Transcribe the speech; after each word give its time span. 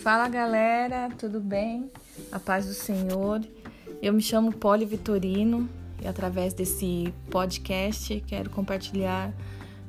Fala 0.00 0.28
galera, 0.28 1.08
tudo 1.18 1.40
bem? 1.40 1.90
A 2.30 2.38
paz 2.38 2.66
do 2.66 2.72
Senhor. 2.72 3.40
Eu 4.00 4.12
me 4.12 4.22
chamo 4.22 4.52
Poli 4.52 4.84
Vitorino 4.84 5.68
e 6.00 6.06
através 6.06 6.54
desse 6.54 7.12
podcast 7.28 8.22
quero 8.24 8.48
compartilhar 8.48 9.32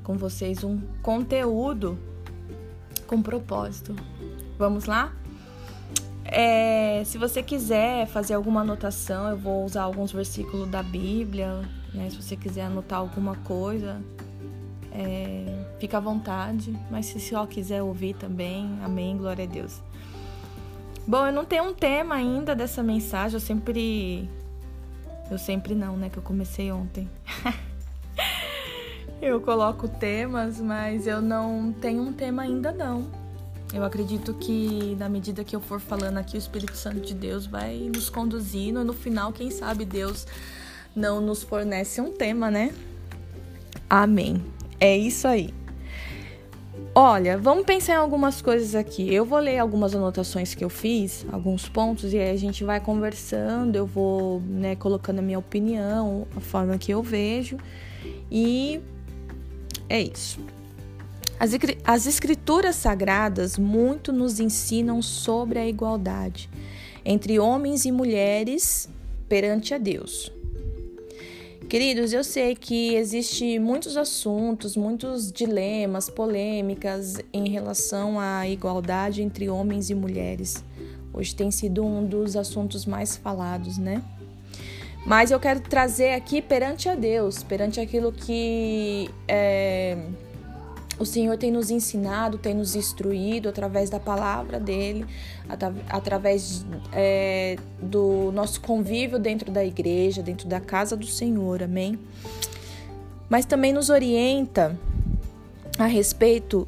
com 0.04 0.18
vocês 0.18 0.64
um 0.64 0.80
conteúdo 1.04 2.00
com 3.06 3.22
propósito. 3.22 3.96
Vamos 4.58 4.86
lá? 4.86 5.14
É, 6.26 7.04
se 7.06 7.20
você 7.20 7.44
quiser 7.44 8.08
fazer 8.08 8.34
alguma 8.34 8.62
anotação, 8.62 9.30
eu 9.30 9.38
vou 9.38 9.64
usar 9.64 9.84
alguns 9.84 10.12
versículos 10.12 10.68
da 10.70 10.82
Bíblia. 10.82 11.62
Né? 11.94 12.10
Se 12.10 12.20
você 12.20 12.36
quiser 12.36 12.64
anotar 12.64 12.98
alguma 12.98 13.36
coisa, 13.36 14.02
é, 14.92 15.46
fica 15.80 15.98
à 15.98 16.02
vontade. 16.02 16.76
Mas 16.90 17.06
se 17.06 17.20
só 17.20 17.46
quiser 17.46 17.84
ouvir 17.84 18.16
também, 18.16 18.80
amém, 18.84 19.16
glória 19.16 19.46
a 19.46 19.48
Deus. 19.48 19.80
Bom, 21.10 21.26
eu 21.26 21.34
não 21.34 21.44
tenho 21.44 21.64
um 21.64 21.74
tema 21.74 22.14
ainda 22.14 22.54
dessa 22.54 22.84
mensagem, 22.84 23.34
eu 23.34 23.40
sempre. 23.40 24.30
Eu 25.32 25.40
sempre 25.40 25.74
não, 25.74 25.98
né? 25.98 26.08
Que 26.08 26.18
eu 26.18 26.22
comecei 26.22 26.72
ontem. 26.72 27.10
eu 29.20 29.42
coloco 29.42 29.88
temas, 29.88 30.62
mas 30.62 31.08
eu 31.08 31.20
não 31.20 31.74
tenho 31.82 32.04
um 32.04 32.14
tema 32.14 32.44
ainda 32.44 32.72
não. 32.72 33.08
Eu 33.74 33.84
acredito 33.84 34.36
que 34.36 34.96
na 35.00 35.10
medida 35.10 35.44
que 35.44 35.56
eu 35.56 35.60
for 35.60 35.80
falando 35.80 36.20
aqui, 36.20 36.36
o 36.36 36.38
Espírito 36.38 36.78
Santo 36.78 37.00
de 37.00 37.16
Deus 37.16 37.48
vai 37.48 37.90
nos 37.92 38.08
conduzindo. 38.08 38.80
E 38.80 38.84
no 38.84 38.94
final, 38.94 39.34
quem 39.34 39.50
sabe 39.50 39.86
Deus 39.86 40.28
não 40.96 41.20
nos 41.20 41.42
fornece 41.42 42.00
um 42.00 42.12
tema, 42.12 42.52
né? 42.52 42.72
Amém. 43.90 44.46
É 44.80 44.96
isso 44.96 45.28
aí. 45.28 45.52
Olha, 46.96 47.38
vamos 47.38 47.66
pensar 47.66 47.94
em 47.94 47.98
algumas 47.98 48.42
coisas 48.42 48.74
aqui. 48.76 49.14
Eu 49.14 49.24
vou 49.24 49.40
ler 49.40 49.60
algumas 49.60 49.96
anotações 49.96 50.56
que 50.56 50.64
eu 50.64 50.70
fiz, 50.70 51.26
alguns 51.32 51.70
pontos, 51.70 52.14
e 52.14 52.18
aí 52.18 52.32
a 52.32 52.36
gente 52.36 52.64
vai 52.64 52.80
conversando. 52.80 53.76
Eu 53.76 53.86
vou 53.86 54.42
né, 54.42 54.76
colocando 54.76 55.20
a 55.20 55.22
minha 55.22 55.40
opinião, 55.40 56.28
a 56.36 56.40
forma 56.40 56.78
que 56.78 56.92
eu 56.92 57.04
vejo. 57.04 57.58
E 58.32 58.82
é 59.88 60.02
isso. 60.02 60.40
As, 61.40 61.52
as 61.86 62.06
escrituras 62.06 62.76
sagradas 62.76 63.58
muito 63.58 64.12
nos 64.12 64.40
ensinam 64.40 65.02
sobre 65.02 65.60
a 65.60 65.68
igualdade 65.68 66.50
entre 67.06 67.40
homens 67.40 67.86
e 67.86 67.92
mulheres 67.92 68.90
perante 69.28 69.74
a 69.74 69.78
Deus. 69.78 70.32
Queridos, 71.70 72.14
eu 72.14 72.24
sei 72.24 72.56
que 72.56 72.96
existe 72.96 73.60
muitos 73.60 73.96
assuntos, 73.96 74.76
muitos 74.76 75.32
dilemas, 75.32 76.10
polêmicas 76.10 77.18
em 77.32 77.48
relação 77.48 78.20
à 78.20 78.48
igualdade 78.48 79.22
entre 79.22 79.48
homens 79.50 79.92
e 79.92 79.94
mulheres. 79.94 80.66
Hoje 81.14 81.36
tem 81.36 81.52
sido 81.52 81.86
um 81.86 82.04
dos 82.04 82.36
assuntos 82.36 82.88
mais 82.88 83.16
falados, 83.16 83.78
né? 83.78 84.02
Mas 85.06 85.30
eu 85.30 85.40
quero 85.40 85.60
trazer 85.60 86.14
aqui 86.14 86.42
perante 86.42 86.90
a 86.90 86.96
Deus, 86.96 87.44
perante 87.44 87.80
aquilo 87.80 88.12
que 88.12 89.08
é, 89.28 89.96
o 91.00 91.06
Senhor 91.06 91.38
tem 91.38 91.50
nos 91.50 91.72
ensinado, 91.72 92.38
tem 92.38 92.54
nos 92.54 92.76
instruído 92.76 93.48
através 93.48 93.90
da 93.90 94.00
palavra 94.00 94.60
dele, 94.60 95.06
através 95.90 96.66
é, 96.92 97.56
do 97.82 98.32
nosso 98.34 98.60
convívio 98.60 99.18
dentro 99.18 99.50
da 99.50 99.64
igreja, 99.64 100.22
dentro 100.22 100.48
da 100.48 100.60
casa 100.60 100.98
do 100.98 101.06
Senhor, 101.06 101.64
amém? 101.64 101.98
Mas 103.30 103.46
também 103.46 103.72
nos 103.72 103.90
orienta 103.90 104.78
a 105.78 105.86
respeito 105.86 106.68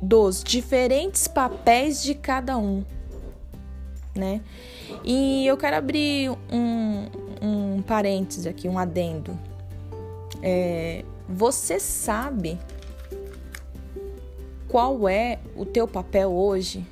dos 0.00 0.42
diferentes 0.42 1.28
papéis 1.28 2.02
de 2.02 2.14
cada 2.14 2.56
um, 2.56 2.82
né? 4.14 4.40
E 5.04 5.46
eu 5.46 5.56
quero 5.58 5.76
abrir 5.76 6.30
um, 6.50 7.06
um 7.42 7.82
parênteses 7.82 8.46
aqui, 8.46 8.68
um 8.68 8.78
adendo. 8.78 9.38
É, 10.42 11.04
você 11.28 11.78
sabe 11.78 12.58
qual 14.76 15.08
é 15.08 15.38
o 15.56 15.64
teu 15.64 15.88
papel 15.88 16.30
hoje? 16.30 16.84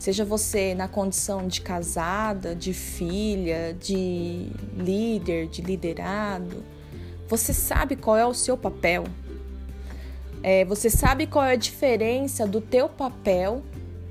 Seja 0.00 0.24
você 0.24 0.74
na 0.74 0.88
condição 0.88 1.46
de 1.46 1.60
casada, 1.60 2.56
de 2.56 2.72
filha, 2.74 3.72
de 3.72 4.50
líder, 4.76 5.46
de 5.46 5.62
liderado, 5.62 6.64
você 7.28 7.52
sabe 7.54 7.94
qual 7.94 8.16
é 8.16 8.26
o 8.26 8.34
seu 8.34 8.56
papel? 8.56 9.04
É, 10.42 10.64
você 10.64 10.90
sabe 10.90 11.24
qual 11.28 11.44
é 11.44 11.52
a 11.52 11.56
diferença 11.56 12.48
do 12.48 12.60
teu 12.60 12.88
papel 12.88 13.62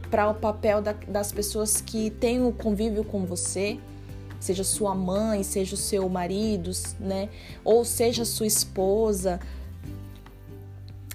para 0.10 0.30
o 0.30 0.34
papel 0.34 0.82
da, 0.82 0.94
das 0.94 1.34
pessoas 1.34 1.82
que 1.82 2.10
têm 2.10 2.42
o 2.42 2.54
convívio 2.54 3.04
com 3.04 3.26
você? 3.26 3.78
Seja 4.40 4.64
sua 4.64 4.96
mãe, 4.96 5.44
seja 5.44 5.76
o 5.76 5.78
seu 5.78 6.08
marido, 6.08 6.72
né? 7.02 7.28
Ou 7.66 7.84
seja 7.84 8.24
sua 8.24 8.48
esposa, 8.48 9.42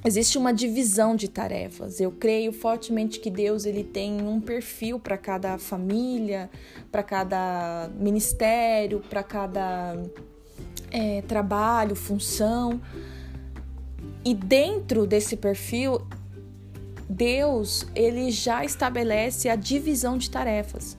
existe 0.06 0.38
uma 0.38 0.52
divisão 0.52 1.16
de 1.16 1.28
tarefas. 1.28 2.00
Eu 2.00 2.12
creio 2.12 2.52
fortemente 2.52 3.18
que 3.18 3.28
Deus 3.28 3.66
ele 3.66 3.82
tem 3.82 4.22
um 4.22 4.40
perfil 4.40 5.00
para 5.00 5.18
cada 5.18 5.58
família, 5.58 6.48
para 6.92 7.02
cada 7.02 7.90
ministério, 7.98 9.00
para 9.10 9.24
cada 9.24 10.00
é, 10.92 11.22
trabalho, 11.22 11.96
função. 11.96 12.80
E 14.24 14.32
dentro 14.32 15.06
desse 15.06 15.36
perfil, 15.36 16.00
Deus 17.10 17.86
ele 17.92 18.30
já 18.30 18.64
estabelece 18.64 19.48
a 19.48 19.56
divisão 19.56 20.16
de 20.16 20.30
tarefas. 20.30 20.96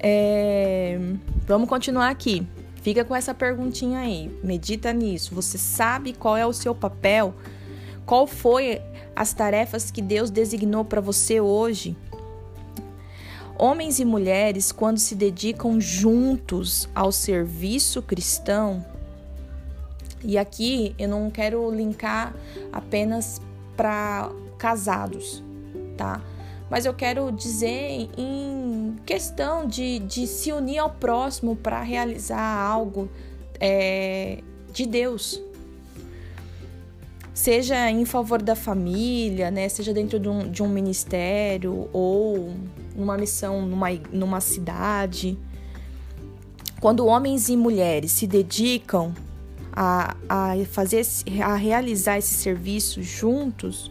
É, 0.00 0.98
vamos 1.46 1.68
continuar 1.68 2.08
aqui. 2.08 2.44
Fica 2.82 3.04
com 3.04 3.14
essa 3.14 3.34
perguntinha 3.34 4.00
aí. 4.00 4.36
Medita 4.42 4.92
nisso. 4.92 5.32
Você 5.34 5.58
sabe 5.58 6.12
qual 6.12 6.36
é 6.36 6.46
o 6.46 6.52
seu 6.52 6.74
papel? 6.74 7.34
Qual 8.08 8.26
foi 8.26 8.80
as 9.14 9.34
tarefas 9.34 9.90
que 9.90 10.00
Deus 10.00 10.30
designou 10.30 10.82
para 10.82 10.98
você 10.98 11.42
hoje? 11.42 11.94
Homens 13.58 14.00
e 14.00 14.04
mulheres, 14.06 14.72
quando 14.72 14.96
se 14.96 15.14
dedicam 15.14 15.78
juntos 15.78 16.88
ao 16.94 17.12
serviço 17.12 18.00
cristão, 18.00 18.82
e 20.24 20.38
aqui 20.38 20.94
eu 20.98 21.06
não 21.06 21.30
quero 21.30 21.70
linkar 21.70 22.34
apenas 22.72 23.42
para 23.76 24.30
casados, 24.56 25.44
tá? 25.94 26.22
Mas 26.70 26.86
eu 26.86 26.94
quero 26.94 27.30
dizer 27.30 28.08
em 28.16 28.96
questão 29.04 29.66
de, 29.66 29.98
de 29.98 30.26
se 30.26 30.50
unir 30.50 30.78
ao 30.78 30.88
próximo 30.92 31.54
para 31.54 31.82
realizar 31.82 32.40
algo 32.40 33.10
é, 33.60 34.38
de 34.72 34.86
Deus, 34.86 35.42
seja 37.38 37.88
em 37.88 38.04
favor 38.04 38.42
da 38.42 38.56
família, 38.56 39.48
né, 39.48 39.68
seja 39.68 39.94
dentro 39.94 40.18
de 40.18 40.28
um, 40.28 40.50
de 40.50 40.60
um 40.60 40.68
ministério 40.68 41.88
ou 41.92 42.52
numa 42.96 43.16
missão 43.16 43.64
numa, 43.64 43.90
numa 44.10 44.40
cidade. 44.40 45.38
Quando 46.80 47.06
homens 47.06 47.48
e 47.48 47.56
mulheres 47.56 48.10
se 48.10 48.26
dedicam 48.26 49.14
a, 49.72 50.16
a 50.28 50.52
fazer, 50.68 51.06
a 51.40 51.54
realizar 51.54 52.18
esse 52.18 52.34
serviço 52.34 53.04
juntos, 53.04 53.88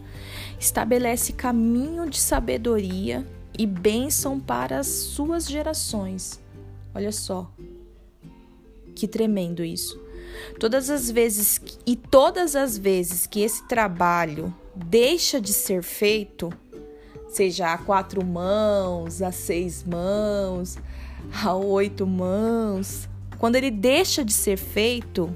estabelece 0.60 1.32
caminho 1.32 2.06
de 2.06 2.18
sabedoria 2.18 3.26
e 3.58 3.64
bênção 3.64 4.38
para 4.38 4.78
as 4.78 4.88
suas 4.88 5.48
gerações. 5.48 6.38
Olha 6.94 7.12
só, 7.12 7.50
que 8.94 9.08
tremendo 9.08 9.64
isso. 9.64 10.07
Todas 10.58 10.90
as 10.90 11.10
vezes 11.10 11.60
e 11.86 11.96
todas 11.96 12.56
as 12.56 12.76
vezes 12.76 13.26
que 13.26 13.40
esse 13.40 13.66
trabalho 13.68 14.54
deixa 14.74 15.40
de 15.40 15.52
ser 15.52 15.82
feito, 15.82 16.52
seja 17.28 17.72
a 17.72 17.78
quatro 17.78 18.24
mãos, 18.24 19.22
a 19.22 19.30
seis 19.30 19.84
mãos, 19.84 20.78
a 21.44 21.54
oito 21.54 22.06
mãos, 22.06 23.08
quando 23.38 23.56
ele 23.56 23.70
deixa 23.70 24.24
de 24.24 24.32
ser 24.32 24.56
feito, 24.56 25.34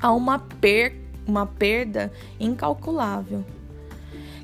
há 0.00 0.12
uma, 0.12 0.38
per 0.38 0.94
uma 1.26 1.46
perda 1.46 2.12
incalculável 2.38 3.44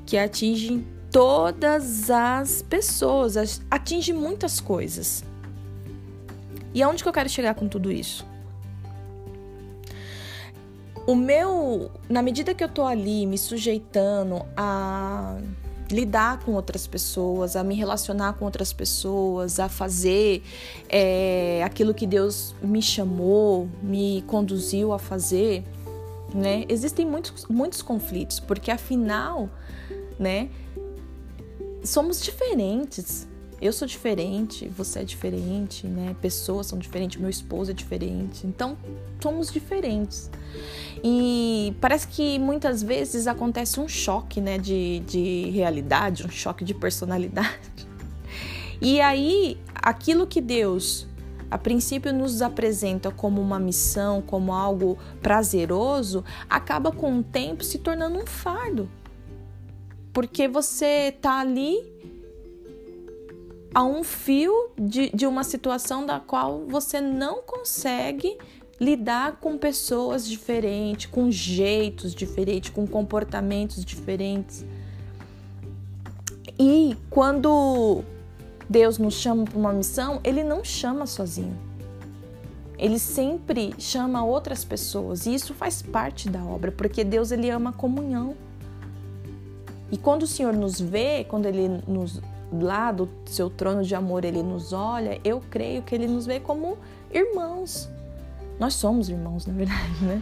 que 0.05 0.17
atinge 0.17 0.85
todas 1.11 2.09
as 2.09 2.61
pessoas, 2.61 3.61
atinge 3.69 4.11
muitas 4.11 4.59
coisas. 4.59 5.23
E 6.73 6.81
aonde 6.81 7.03
que 7.03 7.09
eu 7.09 7.13
quero 7.13 7.29
chegar 7.29 7.53
com 7.53 7.67
tudo 7.67 7.91
isso? 7.91 8.25
O 11.05 11.15
meu, 11.15 11.91
na 12.09 12.21
medida 12.21 12.53
que 12.53 12.63
eu 12.63 12.69
tô 12.69 12.83
ali 12.83 13.25
me 13.25 13.37
sujeitando 13.37 14.45
a 14.55 15.37
lidar 15.91 16.39
com 16.43 16.53
outras 16.53 16.87
pessoas, 16.87 17.55
a 17.55 17.63
me 17.63 17.75
relacionar 17.75 18.33
com 18.33 18.45
outras 18.45 18.73
pessoas, 18.73 19.59
a 19.59 19.69
fazer 19.69 20.41
é, 20.89 21.61
aquilo 21.63 21.93
que 21.93 22.07
Deus 22.07 22.55
me 22.61 22.81
chamou, 22.81 23.69
me 23.81 24.23
conduziu 24.27 24.91
a 24.93 24.97
fazer, 24.97 25.63
né? 26.33 26.65
Existem 26.69 27.05
muitos, 27.05 27.45
muitos 27.47 27.81
conflitos, 27.81 28.39
porque 28.39 28.71
afinal, 28.71 29.49
né? 30.17 30.49
somos 31.83 32.21
diferentes. 32.21 33.27
Eu 33.63 33.71
sou 33.71 33.87
diferente, 33.87 34.67
você 34.67 34.99
é 34.99 35.03
diferente, 35.05 35.87
né? 35.87 36.13
Pessoas 36.19 36.67
são 36.67 36.77
diferentes, 36.77 37.17
meu 37.17 37.29
esposo 37.29 37.71
é 37.71 37.73
diferente. 37.73 38.45
Então, 38.45 38.77
somos 39.21 39.49
diferentes. 39.49 40.29
E 41.01 41.73
parece 41.79 42.09
que 42.09 42.37
muitas 42.39 42.83
vezes 42.83 43.25
acontece 43.25 43.79
um 43.79 43.87
choque, 43.87 44.41
né, 44.41 44.57
de, 44.57 44.99
de 45.07 45.49
realidade, 45.51 46.25
um 46.25 46.29
choque 46.29 46.65
de 46.65 46.73
personalidade. 46.73 47.87
E 48.81 48.99
aí, 48.99 49.57
aquilo 49.73 50.27
que 50.27 50.41
Deus 50.41 51.07
a 51.49 51.57
princípio 51.57 52.11
nos 52.11 52.41
apresenta 52.41 53.11
como 53.11 53.39
uma 53.39 53.59
missão, 53.59 54.21
como 54.21 54.51
algo 54.51 54.97
prazeroso, 55.21 56.25
acaba 56.49 56.91
com 56.91 57.19
o 57.19 57.23
tempo 57.23 57.63
se 57.63 57.77
tornando 57.77 58.19
um 58.19 58.25
fardo. 58.25 58.89
Porque 60.11 60.49
você 60.49 61.13
tá 61.21 61.39
ali 61.39 61.93
a 63.73 63.83
um 63.83 64.03
fio 64.03 64.69
de, 64.77 65.09
de 65.09 65.25
uma 65.25 65.43
situação 65.43 66.05
da 66.05 66.19
qual 66.19 66.65
você 66.67 67.01
não 67.01 67.41
consegue 67.41 68.37
lidar 68.79 69.37
com 69.39 69.57
pessoas 69.57 70.27
diferentes, 70.27 71.05
com 71.07 71.31
jeitos 71.31 72.13
diferentes, 72.13 72.69
com 72.69 72.85
comportamentos 72.85 73.83
diferentes. 73.83 74.65
E 76.59 76.95
quando 77.09 78.03
Deus 78.69 78.97
nos 78.97 79.15
chama 79.15 79.45
para 79.45 79.57
uma 79.57 79.73
missão, 79.73 80.19
Ele 80.23 80.43
não 80.43 80.63
chama 80.63 81.05
sozinho. 81.05 81.57
Ele 82.77 82.99
sempre 82.99 83.73
chama 83.79 84.25
outras 84.25 84.65
pessoas 84.65 85.25
e 85.25 85.33
isso 85.33 85.53
faz 85.53 85.81
parte 85.81 86.27
da 86.29 86.43
obra, 86.43 86.71
porque 86.71 87.03
Deus 87.03 87.31
ele 87.31 87.49
ama 87.49 87.69
a 87.69 87.73
comunhão. 87.73 88.35
E 89.93 89.97
quando 89.97 90.23
o 90.23 90.27
Senhor 90.27 90.53
nos 90.53 90.81
vê, 90.81 91.23
quando 91.23 91.45
Ele 91.45 91.69
nos 91.87 92.19
lá 92.51 92.91
do 92.91 93.07
seu 93.25 93.49
trono 93.49 93.83
de 93.83 93.95
amor 93.95 94.25
ele 94.25 94.43
nos 94.43 94.73
olha, 94.73 95.19
eu 95.23 95.41
creio 95.49 95.81
que 95.81 95.95
ele 95.95 96.07
nos 96.07 96.25
vê 96.25 96.39
como 96.39 96.77
irmãos. 97.11 97.89
Nós 98.59 98.75
somos 98.75 99.09
irmãos, 99.09 99.45
na 99.45 99.53
verdade, 99.53 100.05
né? 100.05 100.21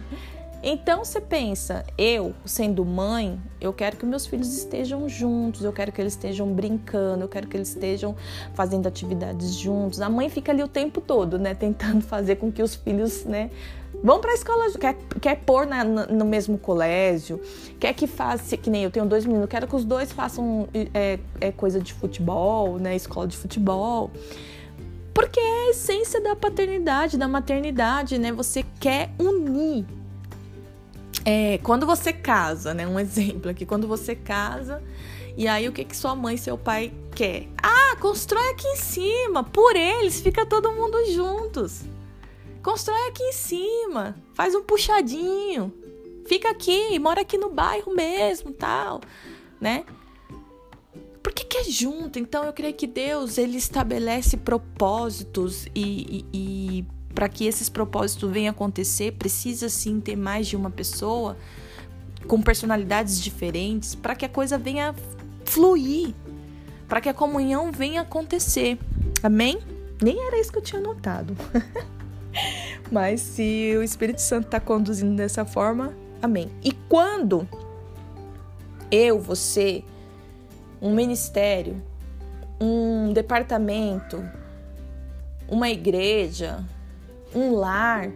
Então 0.62 1.04
você 1.04 1.20
pensa, 1.20 1.84
eu, 1.98 2.32
sendo 2.44 2.84
mãe, 2.84 3.36
eu 3.60 3.72
quero 3.72 3.96
que 3.96 4.06
meus 4.06 4.26
filhos 4.26 4.56
estejam 4.56 5.08
juntos, 5.08 5.64
eu 5.64 5.72
quero 5.72 5.90
que 5.90 6.00
eles 6.00 6.12
estejam 6.12 6.46
brincando, 6.52 7.24
eu 7.24 7.28
quero 7.28 7.48
que 7.48 7.56
eles 7.56 7.70
estejam 7.70 8.14
fazendo 8.54 8.86
atividades 8.86 9.54
juntos. 9.56 10.00
A 10.00 10.08
mãe 10.08 10.28
fica 10.28 10.52
ali 10.52 10.62
o 10.62 10.68
tempo 10.68 11.00
todo, 11.00 11.36
né, 11.36 11.52
tentando 11.52 12.00
fazer 12.06 12.36
com 12.36 12.52
que 12.52 12.62
os 12.62 12.76
filhos, 12.76 13.24
né, 13.24 13.50
vão 14.04 14.20
para 14.20 14.30
a 14.30 14.34
escola, 14.34 14.70
quer, 14.78 14.96
quer 15.20 15.36
pôr 15.40 15.66
na, 15.66 15.82
no 15.82 16.24
mesmo 16.24 16.56
colégio, 16.56 17.40
quer 17.80 17.92
que 17.92 18.06
faça, 18.06 18.56
que 18.56 18.70
nem 18.70 18.84
eu 18.84 18.90
tenho 18.90 19.04
dois 19.04 19.26
meninos, 19.26 19.48
quero 19.48 19.66
que 19.66 19.74
os 19.74 19.84
dois 19.84 20.12
façam 20.12 20.68
é, 20.94 21.18
é 21.40 21.50
coisa 21.50 21.80
de 21.80 21.92
futebol, 21.92 22.78
né, 22.78 22.94
escola 22.94 23.26
de 23.26 23.36
futebol. 23.36 24.12
Porque 25.12 25.40
é 25.40 25.66
a 25.66 25.70
essência 25.70 26.20
da 26.20 26.36
paternidade, 26.36 27.18
da 27.18 27.28
maternidade, 27.28 28.16
né? 28.16 28.32
Você 28.32 28.64
quer 28.80 29.10
unir 29.18 29.84
é, 31.24 31.58
quando 31.58 31.86
você 31.86 32.12
casa, 32.12 32.74
né? 32.74 32.86
Um 32.86 32.98
exemplo 33.00 33.50
aqui, 33.50 33.64
quando 33.64 33.86
você 33.86 34.14
casa, 34.14 34.82
e 35.36 35.48
aí 35.48 35.68
o 35.68 35.72
que, 35.72 35.84
que 35.84 35.96
sua 35.96 36.14
mãe 36.14 36.34
e 36.34 36.38
seu 36.38 36.58
pai 36.58 36.92
quer? 37.14 37.48
Ah, 37.62 37.96
constrói 38.00 38.50
aqui 38.50 38.66
em 38.66 38.76
cima, 38.76 39.44
por 39.44 39.76
eles, 39.76 40.20
fica 40.20 40.44
todo 40.44 40.72
mundo 40.72 40.96
juntos. 41.12 41.82
Constrói 42.62 43.08
aqui 43.08 43.22
em 43.22 43.32
cima, 43.32 44.14
faz 44.34 44.54
um 44.54 44.62
puxadinho, 44.62 45.72
fica 46.26 46.50
aqui, 46.50 46.96
mora 46.98 47.22
aqui 47.22 47.36
no 47.36 47.50
bairro 47.50 47.94
mesmo, 47.94 48.52
tal, 48.52 49.00
né? 49.60 49.84
Por 51.22 51.32
que, 51.32 51.44
que 51.44 51.58
é 51.58 51.64
junto? 51.64 52.18
Então 52.18 52.44
eu 52.44 52.52
creio 52.52 52.74
que 52.74 52.86
Deus 52.86 53.38
ele 53.38 53.56
estabelece 53.56 54.36
propósitos 54.36 55.66
e, 55.74 56.26
e, 56.32 56.78
e 56.78 56.86
para 57.14 57.28
que 57.28 57.46
esses 57.46 57.68
propósitos 57.68 58.30
venham 58.30 58.50
acontecer, 58.50 59.12
precisa 59.12 59.68
sim 59.68 60.00
ter 60.00 60.16
mais 60.16 60.46
de 60.46 60.56
uma 60.56 60.70
pessoa 60.70 61.36
com 62.26 62.40
personalidades 62.40 63.20
diferentes 63.20 63.94
para 63.94 64.14
que 64.14 64.24
a 64.24 64.28
coisa 64.28 64.56
venha 64.56 64.94
fluir, 65.44 66.14
para 66.88 67.00
que 67.00 67.08
a 67.08 67.14
comunhão 67.14 67.72
venha 67.72 68.02
acontecer. 68.02 68.78
Amém? 69.22 69.58
Nem 70.02 70.26
era 70.26 70.40
isso 70.40 70.50
que 70.50 70.58
eu 70.58 70.62
tinha 70.62 70.80
notado. 70.80 71.36
Mas 72.90 73.20
se 73.20 73.74
o 73.76 73.82
Espírito 73.82 74.20
Santo 74.20 74.46
está 74.46 74.60
conduzindo 74.60 75.16
dessa 75.16 75.44
forma, 75.44 75.94
amém. 76.20 76.50
E 76.62 76.72
quando 76.88 77.48
eu, 78.90 79.18
você, 79.20 79.84
um 80.80 80.94
ministério, 80.94 81.82
um 82.60 83.12
departamento, 83.12 84.22
uma 85.48 85.70
igreja, 85.70 86.64
um 87.34 87.54
lar 87.54 88.10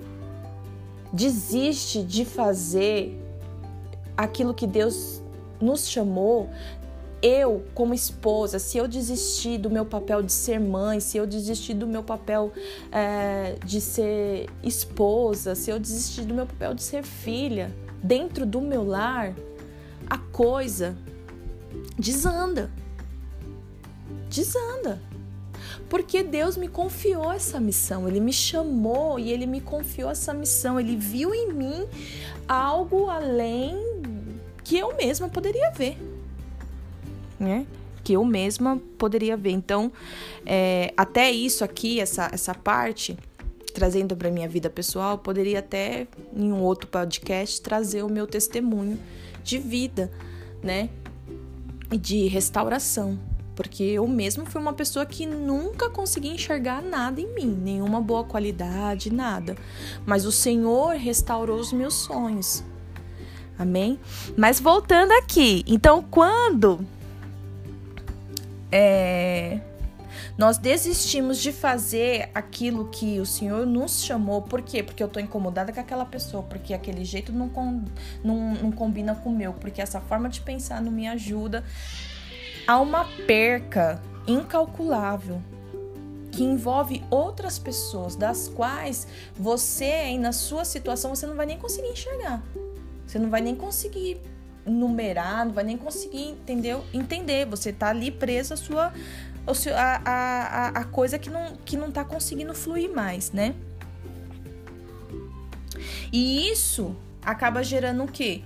desiste 1.12 2.02
de 2.02 2.24
fazer 2.24 3.22
aquilo 4.16 4.54
que 4.54 4.66
Deus 4.66 5.22
nos 5.60 5.88
chamou, 5.88 6.50
eu, 7.22 7.64
como 7.74 7.94
esposa, 7.94 8.58
se 8.58 8.76
eu 8.76 8.86
desistir 8.86 9.58
do 9.58 9.70
meu 9.70 9.84
papel 9.84 10.22
de 10.22 10.32
ser 10.32 10.60
mãe, 10.60 11.00
se 11.00 11.16
eu 11.16 11.26
desistir 11.26 11.74
do 11.74 11.86
meu 11.86 12.02
papel 12.02 12.52
é, 12.92 13.56
de 13.64 13.80
ser 13.80 14.48
esposa, 14.62 15.54
se 15.54 15.70
eu 15.70 15.78
desistir 15.78 16.22
do 16.22 16.34
meu 16.34 16.46
papel 16.46 16.74
de 16.74 16.82
ser 16.82 17.02
filha, 17.02 17.74
dentro 18.02 18.44
do 18.44 18.60
meu 18.60 18.84
lar, 18.84 19.34
a 20.08 20.18
coisa 20.18 20.96
desanda. 21.98 22.70
Desanda. 24.28 25.00
Porque 25.88 26.22
Deus 26.22 26.56
me 26.56 26.68
confiou 26.68 27.32
essa 27.32 27.60
missão, 27.60 28.08
Ele 28.08 28.18
me 28.18 28.32
chamou 28.32 29.18
e 29.18 29.30
Ele 29.30 29.46
me 29.46 29.60
confiou 29.60 30.10
essa 30.10 30.34
missão. 30.34 30.80
Ele 30.80 30.96
viu 30.96 31.32
em 31.34 31.52
mim 31.52 31.86
algo 32.48 33.08
além 33.08 33.76
que 34.64 34.76
eu 34.76 34.96
mesma 34.96 35.28
poderia 35.28 35.70
ver, 35.70 35.96
né? 37.38 37.66
Que 38.02 38.14
eu 38.14 38.24
mesma 38.24 38.80
poderia 38.98 39.36
ver. 39.36 39.50
Então, 39.50 39.92
é, 40.44 40.92
até 40.96 41.30
isso 41.30 41.62
aqui, 41.62 42.00
essa, 42.00 42.28
essa 42.32 42.52
parte, 42.52 43.16
trazendo 43.72 44.16
para 44.16 44.28
minha 44.28 44.48
vida 44.48 44.68
pessoal, 44.68 45.18
poderia 45.18 45.60
até 45.60 46.08
em 46.34 46.52
um 46.52 46.62
outro 46.62 46.88
podcast 46.88 47.62
trazer 47.62 48.02
o 48.02 48.08
meu 48.08 48.26
testemunho 48.26 48.98
de 49.44 49.58
vida, 49.58 50.10
né? 50.62 50.88
E 51.92 51.96
de 51.96 52.26
restauração 52.26 53.16
porque 53.56 53.82
eu 53.82 54.06
mesma 54.06 54.44
fui 54.44 54.60
uma 54.60 54.74
pessoa 54.74 55.06
que 55.06 55.24
nunca 55.24 55.88
consegui 55.88 56.28
enxergar 56.28 56.82
nada 56.82 57.20
em 57.20 57.34
mim, 57.34 57.46
nenhuma 57.46 58.02
boa 58.02 58.22
qualidade, 58.22 59.10
nada. 59.10 59.56
Mas 60.04 60.26
o 60.26 60.30
Senhor 60.30 60.94
restaurou 60.96 61.58
os 61.58 61.72
meus 61.72 61.94
sonhos. 61.94 62.62
Amém? 63.58 63.98
Mas 64.36 64.60
voltando 64.60 65.12
aqui, 65.12 65.64
então 65.66 66.02
quando 66.02 66.86
é, 68.70 69.58
nós 70.36 70.58
desistimos 70.58 71.38
de 71.38 71.50
fazer 71.50 72.28
aquilo 72.34 72.88
que 72.90 73.18
o 73.18 73.24
Senhor 73.24 73.64
nos 73.64 74.04
chamou, 74.04 74.42
por 74.42 74.60
quê? 74.60 74.82
Porque 74.82 75.02
eu 75.02 75.08
tô 75.08 75.18
incomodada 75.18 75.72
com 75.72 75.80
aquela 75.80 76.04
pessoa, 76.04 76.42
porque 76.42 76.74
aquele 76.74 77.06
jeito 77.06 77.32
não, 77.32 77.50
não, 78.22 78.54
não 78.54 78.70
combina 78.70 79.14
com 79.14 79.30
o 79.30 79.34
meu, 79.34 79.54
porque 79.54 79.80
essa 79.80 79.98
forma 79.98 80.28
de 80.28 80.42
pensar 80.42 80.82
não 80.82 80.92
me 80.92 81.08
ajuda 81.08 81.64
há 82.66 82.80
uma 82.80 83.04
perca 83.26 84.02
incalculável 84.26 85.40
que 86.32 86.42
envolve 86.42 87.02
outras 87.10 87.58
pessoas, 87.58 88.14
das 88.14 88.48
quais 88.48 89.06
você 89.34 89.84
aí 89.84 90.18
na 90.18 90.32
sua 90.32 90.64
situação 90.64 91.14
você 91.14 91.26
não 91.26 91.34
vai 91.34 91.46
nem 91.46 91.58
conseguir 91.58 91.88
enxergar. 91.88 92.42
Você 93.06 93.18
não 93.18 93.30
vai 93.30 93.40
nem 93.40 93.54
conseguir 93.54 94.20
numerar, 94.66 95.46
não 95.46 95.52
vai 95.52 95.64
nem 95.64 95.78
conseguir 95.78 96.22
entender, 96.22 96.76
entender. 96.92 97.46
Você 97.46 97.72
tá 97.72 97.88
ali 97.88 98.10
preso 98.10 98.52
à 98.52 98.56
sua 98.56 98.92
a, 99.74 100.00
a, 100.04 100.68
a, 100.68 100.84
coisa 100.84 101.18
que 101.18 101.30
não, 101.30 101.54
que 101.64 101.76
não 101.76 101.92
tá 101.92 102.04
conseguindo 102.04 102.52
fluir 102.52 102.92
mais, 102.92 103.30
né? 103.30 103.54
E 106.12 106.50
isso 106.50 106.96
acaba 107.22 107.62
gerando 107.62 108.02
o 108.02 108.08
quê? 108.08 108.42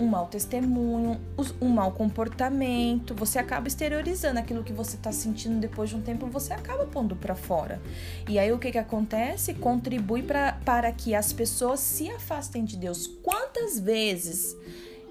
Um 0.00 0.06
mau 0.06 0.26
testemunho, 0.26 1.20
um 1.60 1.68
mau 1.68 1.92
comportamento, 1.92 3.14
você 3.14 3.38
acaba 3.38 3.68
exteriorizando 3.68 4.40
aquilo 4.40 4.64
que 4.64 4.72
você 4.72 4.96
está 4.96 5.12
sentindo 5.12 5.60
depois 5.60 5.90
de 5.90 5.96
um 5.96 6.00
tempo, 6.00 6.26
você 6.26 6.52
acaba 6.52 6.86
pondo 6.86 7.14
para 7.14 7.34
fora. 7.34 7.80
E 8.28 8.38
aí 8.38 8.50
o 8.50 8.58
que, 8.58 8.72
que 8.72 8.78
acontece? 8.78 9.54
Contribui 9.54 10.22
pra, 10.22 10.52
para 10.64 10.90
que 10.90 11.14
as 11.14 11.32
pessoas 11.32 11.80
se 11.80 12.10
afastem 12.10 12.64
de 12.64 12.76
Deus. 12.76 13.06
Quantas 13.22 13.78
vezes 13.78 14.56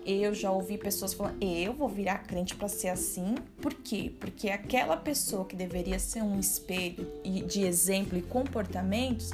eu 0.05 0.34
já 0.34 0.50
ouvi 0.51 0.75
pessoas 0.77 1.13
falando, 1.13 1.38
eu 1.43 1.74
vou 1.74 1.88
virar 1.88 2.19
crente 2.19 2.55
para 2.55 2.67
ser 2.67 2.89
assim? 2.89 3.36
Por 3.62 3.74
quê? 3.75 4.12
Porque 4.19 4.50
aquela 4.50 4.98
pessoa 4.98 5.46
que 5.46 5.55
deveria 5.55 6.00
ser 6.00 6.24
um 6.24 6.39
espelho 6.39 7.08
de 7.24 7.63
exemplo 7.63 8.17
e 8.17 8.22
comportamentos, 8.24 9.31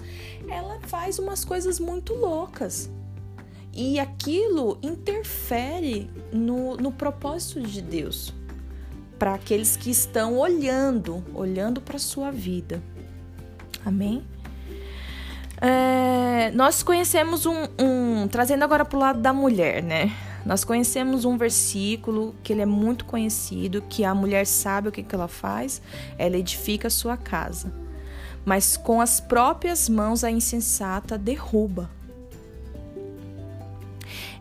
ela 0.50 0.81
faz 0.81 1.17
umas 1.17 1.45
coisas 1.45 1.79
muito 1.79 2.13
loucas. 2.13 2.89
E 3.75 4.00
aquilo 4.00 4.79
interfere 4.82 6.10
no, 6.32 6.77
no 6.77 6.91
propósito 6.91 7.62
de 7.62 7.82
Deus 7.82 8.34
para 9.20 9.34
aqueles 9.34 9.75
que 9.75 9.91
estão 9.91 10.38
olhando, 10.38 11.24
olhando 11.34 11.82
para 11.82 12.00
sua 12.00 12.32
vida. 12.32 12.82
Amém? 13.86 14.25
É, 15.62 16.51
nós 16.51 16.84
conhecemos 16.84 17.46
um, 17.46 17.63
um, 17.79 18.27
trazendo 18.27 18.63
agora 18.63 18.84
para 18.84 18.98
o 18.98 19.00
lado 19.00 19.20
da 19.20 19.34
mulher, 19.34 19.82
né? 19.84 20.12
Nós 20.46 20.63
conhecemos 20.63 21.25
um 21.25 21.38
versículo 21.38 22.36
que 22.44 22.53
ele 22.53 22.62
é 22.62 22.65
muito 22.65 23.05
conhecido, 23.05 23.82
que 23.82 24.05
a 24.05 24.13
mulher 24.13 24.46
sabe 24.46 24.89
o 24.89 24.91
que, 24.91 25.01
que 25.01 25.15
ela 25.15 25.27
faz, 25.27 25.82
ela 26.17 26.38
edifica 26.38 26.88
a 26.88 26.91
sua 26.91 27.17
casa, 27.17 27.74
mas 28.46 28.77
com 28.77 29.01
as 29.01 29.20
próprias 29.20 29.89
mãos 29.89 30.24
a 30.24 30.29
insensata 30.29 31.17
derruba. 31.17 31.89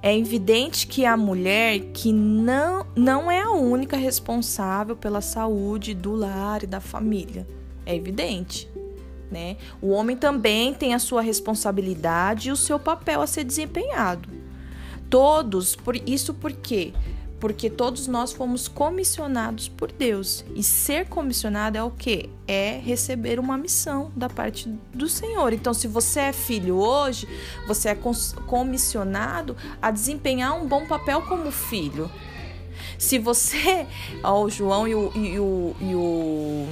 É 0.06 0.14
evidente 0.14 0.86
que 0.86 1.06
a 1.06 1.16
mulher 1.16 1.78
que 1.94 2.12
não, 2.12 2.86
não 2.94 3.30
é 3.30 3.40
a 3.40 3.52
única 3.52 3.96
responsável 3.96 4.94
pela 4.94 5.22
saúde 5.22 5.94
do 5.94 6.14
lar 6.14 6.62
e 6.62 6.66
da 6.66 6.78
família. 6.78 7.48
É 7.86 7.96
evidente. 7.96 8.70
Né? 9.30 9.56
O 9.80 9.88
homem 9.88 10.14
também 10.14 10.74
tem 10.74 10.92
a 10.92 10.98
sua 10.98 11.22
responsabilidade 11.22 12.50
e 12.50 12.52
o 12.52 12.56
seu 12.56 12.78
papel 12.78 13.22
a 13.22 13.26
ser 13.26 13.44
desempenhado. 13.44 14.28
Todos, 15.08 15.74
por 15.74 15.96
isso 15.96 16.34
por 16.34 16.52
quê? 16.52 16.92
Porque 17.40 17.68
todos 17.68 18.06
nós 18.06 18.32
fomos 18.32 18.68
comissionados 18.68 19.68
por 19.68 19.92
Deus. 19.92 20.44
E 20.54 20.62
ser 20.62 21.06
comissionado 21.08 21.76
é 21.76 21.82
o 21.82 21.90
quê? 21.90 22.30
É 22.46 22.78
receber 22.78 23.38
uma 23.38 23.58
missão 23.58 24.10
da 24.16 24.28
parte 24.28 24.68
do 24.92 25.08
Senhor. 25.08 25.52
Então, 25.52 25.74
se 25.74 25.86
você 25.86 26.20
é 26.20 26.32
filho 26.32 26.76
hoje, 26.76 27.28
você 27.66 27.90
é 27.90 27.98
comissionado 28.46 29.56
a 29.80 29.90
desempenhar 29.90 30.56
um 30.56 30.66
bom 30.66 30.86
papel 30.86 31.22
como 31.22 31.50
filho. 31.50 32.10
Se 32.98 33.18
você. 33.18 33.86
Ó, 34.22 34.44
o 34.44 34.50
João 34.50 34.88
e 34.88 34.94
o, 34.94 35.12
e 35.14 35.38
o, 35.38 35.76
e 35.80 35.94
o 35.94 36.68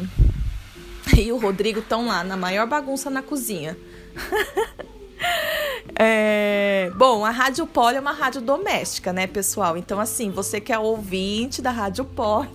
e 1.19 1.31
o 1.31 1.37
Rodrigo 1.37 1.81
estão 1.81 2.07
lá 2.07 2.25
na 2.25 2.37
maior 2.37 2.67
bagunça 2.67 3.11
na 3.11 3.23
cozinha. 3.23 3.77
É, 5.97 6.91
bom, 6.97 7.25
a 7.25 7.31
Rádio 7.31 7.67
Poli 7.67 7.97
é 7.97 8.01
uma 8.01 8.13
rádio 8.13 8.41
doméstica, 8.41 9.13
né, 9.13 9.27
pessoal? 9.27 9.77
Então, 9.77 10.01
assim, 10.01 10.31
você 10.31 10.61
que 10.61 10.73
é 10.73 10.79
ouvinte 10.79 11.61
da 11.61 11.71
Rádio 11.71 12.05
Poli, 12.05 12.49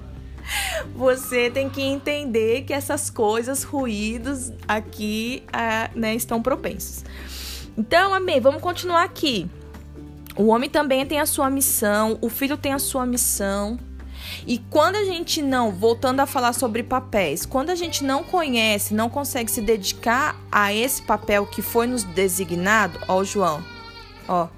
você 0.94 1.50
tem 1.50 1.68
que 1.68 1.82
entender 1.82 2.62
que 2.62 2.72
essas 2.72 3.10
coisas, 3.10 3.62
ruídos 3.62 4.52
aqui, 4.66 5.44
é, 5.52 5.90
né, 5.94 6.14
estão 6.14 6.42
propensos. 6.42 7.04
Então, 7.76 8.14
amém, 8.14 8.40
vamos 8.40 8.60
continuar 8.60 9.04
aqui. 9.04 9.48
O 10.36 10.48
homem 10.48 10.68
também 10.68 11.06
tem 11.06 11.20
a 11.20 11.26
sua 11.26 11.48
missão, 11.48 12.18
o 12.20 12.28
filho 12.28 12.56
tem 12.56 12.72
a 12.72 12.78
sua 12.78 13.06
missão. 13.06 13.78
E 14.46 14.58
quando 14.58 14.96
a 14.96 15.04
gente 15.04 15.42
não, 15.42 15.72
voltando 15.72 16.20
a 16.20 16.26
falar 16.26 16.52
sobre 16.52 16.82
papéis, 16.82 17.44
quando 17.44 17.70
a 17.70 17.74
gente 17.74 18.04
não 18.04 18.22
conhece, 18.22 18.94
não 18.94 19.08
consegue 19.08 19.50
se 19.50 19.60
dedicar 19.60 20.36
a 20.50 20.72
esse 20.72 21.02
papel 21.02 21.46
que 21.46 21.62
foi 21.62 21.86
nos 21.86 22.04
designado, 22.04 22.98
ó, 23.08 23.18
o 23.18 23.24
João, 23.24 23.62
ó. 24.28 24.48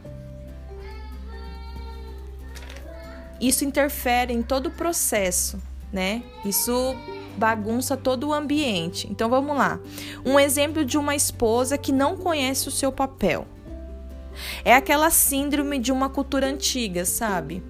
Isso 3.41 3.65
interfere 3.65 4.33
em 4.33 4.43
todo 4.43 4.67
o 4.67 4.71
processo, 4.71 5.61
né? 5.93 6.23
Isso 6.45 6.97
bagunça 7.37 7.97
todo 7.97 8.29
o 8.29 8.33
ambiente. 8.33 9.07
Então 9.09 9.31
vamos 9.31 9.57
lá. 9.57 9.79
Um 10.25 10.39
exemplo 10.39 10.85
de 10.85 10.99
uma 10.99 11.15
esposa 11.15 11.79
que 11.79 11.93
não 11.93 12.17
conhece 12.17 12.67
o 12.69 12.73
seu 12.73 12.91
papel. 12.91 13.47
É 14.65 14.75
aquela 14.75 15.11
síndrome 15.11 15.79
de 15.79 15.93
uma 15.93 16.09
cultura 16.09 16.47
antiga, 16.47 17.05
sabe? 17.05 17.63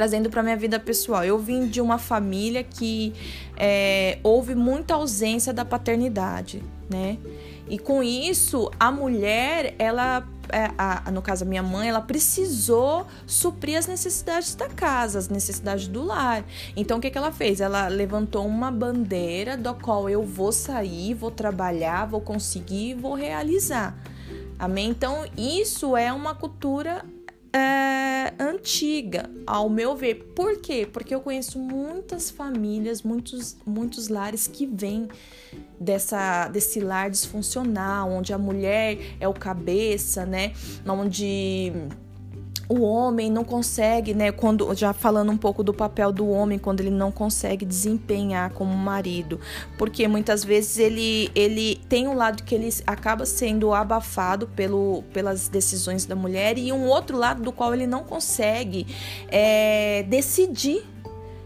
Trazendo 0.00 0.30
para 0.30 0.42
minha 0.42 0.56
vida 0.56 0.80
pessoal. 0.80 1.22
Eu 1.22 1.38
vim 1.38 1.66
de 1.66 1.78
uma 1.78 1.98
família 1.98 2.64
que 2.64 3.12
é, 3.54 4.18
houve 4.22 4.54
muita 4.54 4.94
ausência 4.94 5.52
da 5.52 5.62
paternidade, 5.62 6.62
né? 6.88 7.18
E 7.68 7.78
com 7.78 8.02
isso, 8.02 8.70
a 8.80 8.90
mulher, 8.90 9.74
ela, 9.78 10.26
é, 10.48 10.70
a, 10.78 11.10
no 11.10 11.20
caso 11.20 11.44
a 11.44 11.46
minha 11.46 11.62
mãe, 11.62 11.90
ela 11.90 12.00
precisou 12.00 13.06
suprir 13.26 13.76
as 13.76 13.86
necessidades 13.86 14.54
da 14.54 14.70
casa, 14.70 15.18
as 15.18 15.28
necessidades 15.28 15.86
do 15.86 16.02
lar. 16.02 16.46
Então 16.74 16.96
o 16.96 17.00
que, 17.00 17.10
que 17.10 17.18
ela 17.18 17.30
fez? 17.30 17.60
Ela 17.60 17.88
levantou 17.88 18.46
uma 18.46 18.70
bandeira 18.70 19.54
do 19.54 19.74
qual 19.74 20.08
eu 20.08 20.22
vou 20.22 20.50
sair, 20.50 21.12
vou 21.12 21.30
trabalhar, 21.30 22.06
vou 22.06 22.22
conseguir, 22.22 22.94
vou 22.94 23.12
realizar. 23.12 23.94
Amém? 24.58 24.88
Então 24.88 25.26
isso 25.36 25.94
é 25.94 26.10
uma 26.10 26.34
cultura 26.34 27.04
é, 27.52 28.32
antiga, 28.38 29.28
ao 29.46 29.68
meu 29.68 29.96
ver. 29.96 30.32
Por 30.34 30.60
quê? 30.60 30.88
Porque 30.90 31.14
eu 31.14 31.20
conheço 31.20 31.58
muitas 31.58 32.30
famílias, 32.30 33.02
muitos, 33.02 33.56
muitos 33.66 34.08
lares 34.08 34.46
que 34.46 34.66
vêm 34.66 35.08
dessa, 35.78 36.48
desse 36.48 36.80
lar 36.80 37.10
disfuncional, 37.10 38.10
onde 38.10 38.32
a 38.32 38.38
mulher 38.38 38.98
é 39.18 39.26
o 39.26 39.34
cabeça, 39.34 40.24
né? 40.24 40.52
Onde 40.86 41.72
o 42.70 42.82
homem 42.82 43.28
não 43.28 43.42
consegue, 43.42 44.14
né, 44.14 44.30
quando 44.30 44.72
já 44.76 44.92
falando 44.92 45.32
um 45.32 45.36
pouco 45.36 45.60
do 45.64 45.74
papel 45.74 46.12
do 46.12 46.28
homem 46.28 46.56
quando 46.56 46.78
ele 46.78 46.90
não 46.90 47.10
consegue 47.10 47.64
desempenhar 47.64 48.52
como 48.52 48.72
marido, 48.72 49.40
porque 49.76 50.06
muitas 50.06 50.44
vezes 50.44 50.78
ele 50.78 51.28
ele 51.34 51.80
tem 51.88 52.06
um 52.06 52.14
lado 52.14 52.44
que 52.44 52.54
ele 52.54 52.72
acaba 52.86 53.26
sendo 53.26 53.74
abafado 53.74 54.46
pelo, 54.46 55.02
pelas 55.12 55.48
decisões 55.48 56.06
da 56.06 56.14
mulher 56.14 56.56
e 56.58 56.70
um 56.70 56.86
outro 56.86 57.18
lado 57.18 57.42
do 57.42 57.50
qual 57.50 57.74
ele 57.74 57.88
não 57.88 58.04
consegue 58.04 58.86
é, 59.28 60.04
decidir 60.04 60.86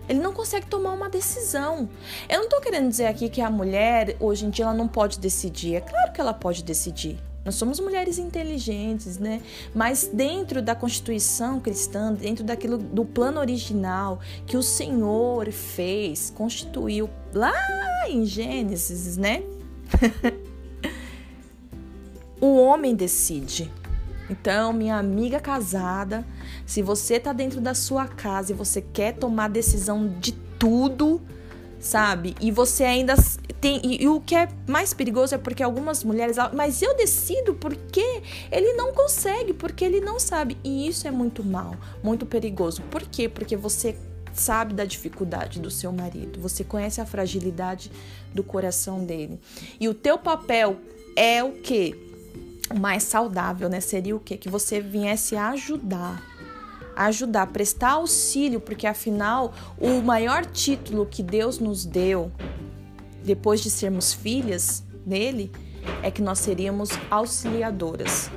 ele 0.07 0.19
não 0.19 0.35
consegue 0.35 0.67
tomar 0.67 0.93
uma 0.93 1.09
decisão. 1.09 1.89
Eu 2.29 2.37
não 2.37 2.45
estou 2.45 2.61
querendo 2.61 2.91
dizer 2.91 3.07
aqui 3.07 3.31
que 3.31 3.41
a 3.41 3.49
mulher, 3.49 4.19
hoje 4.21 4.45
em 4.45 4.51
dia, 4.51 4.67
ela 4.67 4.75
não 4.75 4.87
pode 4.87 5.19
decidir. 5.19 5.77
É 5.77 5.81
claro 5.81 6.13
que 6.13 6.21
ela 6.21 6.35
pode 6.35 6.63
decidir. 6.63 7.19
Nós 7.45 7.57
somos 7.57 7.79
mulheres 7.79 8.19
inteligentes, 8.19 9.19
né? 9.19 9.43
Mas 9.75 10.09
dentro 10.11 10.63
da 10.63 10.75
Constituição 10.75 11.61
cristã, 11.61 12.13
dentro 12.13 12.43
daquilo 12.43 12.79
do 12.79 13.05
plano 13.05 13.39
original 13.39 14.19
que 14.47 14.57
o 14.57 14.63
Senhor 14.63 15.51
fez, 15.53 16.33
constituiu 16.35 17.11
lá 17.35 17.53
em 18.09 18.25
Gênesis, 18.25 19.19
né? 19.19 19.43
o 22.41 22.57
homem 22.57 22.95
decide. 22.95 23.71
Então, 24.31 24.73
minha 24.73 24.97
amiga 24.97 25.39
casada, 25.39 26.25
se 26.65 26.81
você 26.81 27.21
tá 27.21 27.33
dentro 27.33 27.61
da 27.61 27.75
sua 27.75 28.07
casa 28.07 28.53
e 28.53 28.55
você 28.55 28.81
quer 28.81 29.13
tomar 29.13 29.49
decisão 29.49 30.15
de 30.19 30.33
tudo, 30.59 31.21
sabe? 31.79 32.35
E 32.41 32.51
você 32.51 32.85
ainda 32.85 33.15
tem. 33.65 33.81
E, 33.83 34.03
e, 34.03 34.09
o 34.09 34.21
que 34.21 34.35
é 34.35 34.47
mais 34.69 34.93
perigoso 34.93 35.35
é 35.35 35.39
porque 35.39 35.63
algumas 35.63 36.05
mulheres. 36.05 36.37
Mas 36.53 36.83
eu 36.83 36.95
decido 36.95 37.55
porque 37.55 38.23
ele 38.53 38.75
não 38.75 38.93
consegue, 38.93 39.55
porque 39.55 39.83
ele 39.83 40.01
não 40.01 40.21
sabe. 40.21 40.59
E 40.63 40.87
isso 40.87 41.09
é 41.09 41.11
muito 41.11 41.43
mal, 41.43 41.75
muito 42.03 42.27
perigoso. 42.27 42.83
Por 42.83 43.03
quê? 43.03 43.27
Porque 43.27 43.57
você 43.57 43.97
sabe 44.35 44.75
da 44.75 44.85
dificuldade 44.85 45.61
do 45.61 45.71
seu 45.71 45.93
marido, 45.93 46.41
você 46.41 46.65
conhece 46.65 47.01
a 47.01 47.07
fragilidade 47.07 47.91
do 48.35 48.43
coração 48.43 49.05
dele. 49.05 49.41
E 49.81 49.89
o 49.89 49.95
teu 49.95 50.19
papel 50.19 50.77
é 51.17 51.43
o 51.43 51.53
quê? 51.53 51.97
O 52.69 52.79
mais 52.79 53.05
saudável, 53.05 53.69
né? 53.69 53.81
Seria 53.81 54.15
o 54.15 54.21
quê? 54.21 54.37
Que 54.37 54.49
você 54.49 54.81
viesse 54.81 55.37
ajudar 55.37 56.23
ajudar, 56.97 57.49
prestar 57.49 57.93
auxílio, 57.93 58.61
porque 58.61 58.87
afinal 58.87 59.53
o 59.79 60.01
maior 60.01 60.47
título 60.47 61.05
que 61.05 61.25
Deus 61.25 61.59
nos 61.59 61.85
deu 61.85 62.31
depois 63.25 63.61
de 63.61 63.71
sermos 63.71 64.13
filhas 64.13 64.85
dele 65.05 65.51
é 66.03 66.11
que 66.11 66.23
nós 66.23 66.39
seríamos 66.39 66.91
auxiliadoras, 67.11 68.31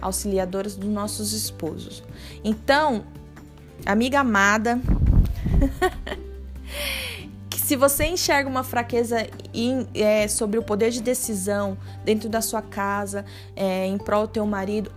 auxiliadoras 0.00 0.76
dos 0.76 0.88
nossos 0.88 1.32
esposos. 1.32 2.02
Então, 2.44 3.04
amiga 3.84 4.20
amada, 4.20 4.80
que 7.48 7.58
se 7.58 7.76
você 7.76 8.06
enxerga 8.06 8.48
uma 8.48 8.64
fraqueza 8.64 9.26
em, 9.54 9.86
é, 9.94 10.28
sobre 10.28 10.58
o 10.58 10.62
poder 10.62 10.90
de 10.90 11.00
decisão 11.00 11.78
dentro 12.04 12.28
da 12.28 12.40
sua 12.40 12.62
casa, 12.62 13.24
é, 13.54 13.86
em 13.86 13.98
prol 13.98 14.26
do 14.26 14.32
teu 14.32 14.46
marido, 14.46 14.92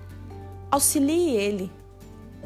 auxilie 0.72 1.36
ele 1.36 1.72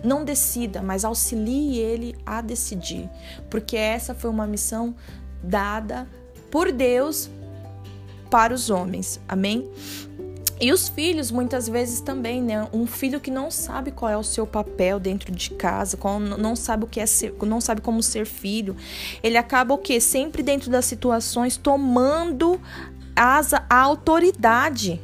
não 0.04 0.26
decida, 0.26 0.82
mas 0.82 1.06
auxilie 1.06 1.80
ele 1.80 2.14
a 2.26 2.42
decidir, 2.42 3.10
porque 3.50 3.78
essa 3.78 4.14
foi 4.14 4.30
uma 4.30 4.46
missão 4.46 4.94
dada 5.42 6.08
por 6.54 6.72
Deus 6.72 7.32
para 8.30 8.54
os 8.54 8.70
homens. 8.70 9.20
Amém? 9.28 9.68
E 10.62 10.72
os 10.72 10.88
filhos, 10.88 11.32
muitas 11.32 11.68
vezes 11.68 12.00
também, 12.00 12.44
né? 12.44 12.68
Um 12.72 12.86
filho 12.86 13.20
que 13.20 13.32
não 13.32 13.50
sabe 13.50 13.90
qual 13.90 14.12
é 14.12 14.16
o 14.16 14.24
seu 14.24 14.46
papel 14.46 15.00
dentro 15.00 15.32
de 15.32 15.50
casa, 15.50 15.98
não 16.38 16.56
sabe 16.56 16.84
o 16.84 16.88
que 16.88 17.00
é 17.00 17.08
ser, 17.08 17.34
não 17.42 17.60
sabe 17.60 17.82
como 17.82 18.04
ser 18.04 18.28
filho, 18.28 18.76
ele 19.24 19.36
acaba 19.36 19.74
o 19.74 19.80
quê? 19.80 20.00
Sempre 20.00 20.44
dentro 20.44 20.70
das 20.70 20.86
situações 20.86 21.58
tomando 21.58 22.62
as, 23.16 23.52
a 23.54 23.66
autoridade 23.76 25.02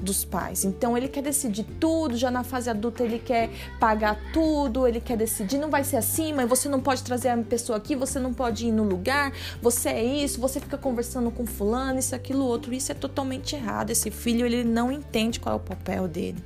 dos 0.00 0.24
pais. 0.24 0.64
Então 0.64 0.96
ele 0.96 1.08
quer 1.08 1.22
decidir 1.22 1.64
tudo, 1.78 2.16
já 2.16 2.30
na 2.30 2.42
fase 2.42 2.70
adulta 2.70 3.04
ele 3.04 3.18
quer 3.18 3.50
pagar 3.78 4.18
tudo, 4.32 4.86
ele 4.86 5.00
quer 5.00 5.16
decidir, 5.16 5.58
não 5.58 5.70
vai 5.70 5.84
ser 5.84 5.96
assim, 5.96 6.32
mas 6.32 6.48
você 6.48 6.68
não 6.68 6.80
pode 6.80 7.02
trazer 7.02 7.28
a 7.28 7.36
pessoa 7.38 7.78
aqui, 7.78 7.94
você 7.94 8.18
não 8.18 8.32
pode 8.32 8.66
ir 8.66 8.72
no 8.72 8.84
lugar, 8.84 9.32
você 9.60 9.90
é 9.90 10.04
isso, 10.04 10.40
você 10.40 10.60
fica 10.60 10.78
conversando 10.78 11.30
com 11.30 11.46
fulano, 11.46 11.98
isso, 11.98 12.14
aquilo, 12.14 12.44
outro. 12.44 12.72
Isso 12.72 12.92
é 12.92 12.94
totalmente 12.94 13.54
errado. 13.54 13.90
Esse 13.90 14.10
filho, 14.10 14.46
ele 14.46 14.64
não 14.64 14.90
entende 14.90 15.38
qual 15.38 15.54
é 15.54 15.56
o 15.56 15.60
papel 15.60 16.08
dele. 16.08 16.42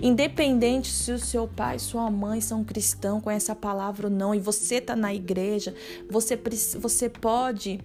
Independente 0.00 0.88
se 0.88 1.12
o 1.12 1.18
seu 1.18 1.46
pai, 1.46 1.78
sua 1.78 2.10
mãe 2.10 2.40
são 2.40 2.64
cristão, 2.64 3.20
conhece 3.20 3.50
a 3.50 3.54
palavra 3.54 4.06
ou 4.06 4.12
não, 4.12 4.34
e 4.34 4.40
você 4.40 4.80
tá 4.80 4.94
na 4.94 5.14
igreja, 5.14 5.74
você, 6.08 6.38
você 6.78 7.08
pode 7.08 7.80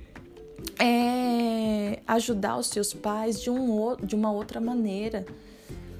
é, 0.77 1.18
ajudar 2.07 2.57
os 2.57 2.67
seus 2.67 2.93
pais 2.93 3.41
de, 3.41 3.49
um, 3.49 3.95
de 4.01 4.15
uma 4.15 4.31
outra 4.31 4.59
maneira. 4.59 5.25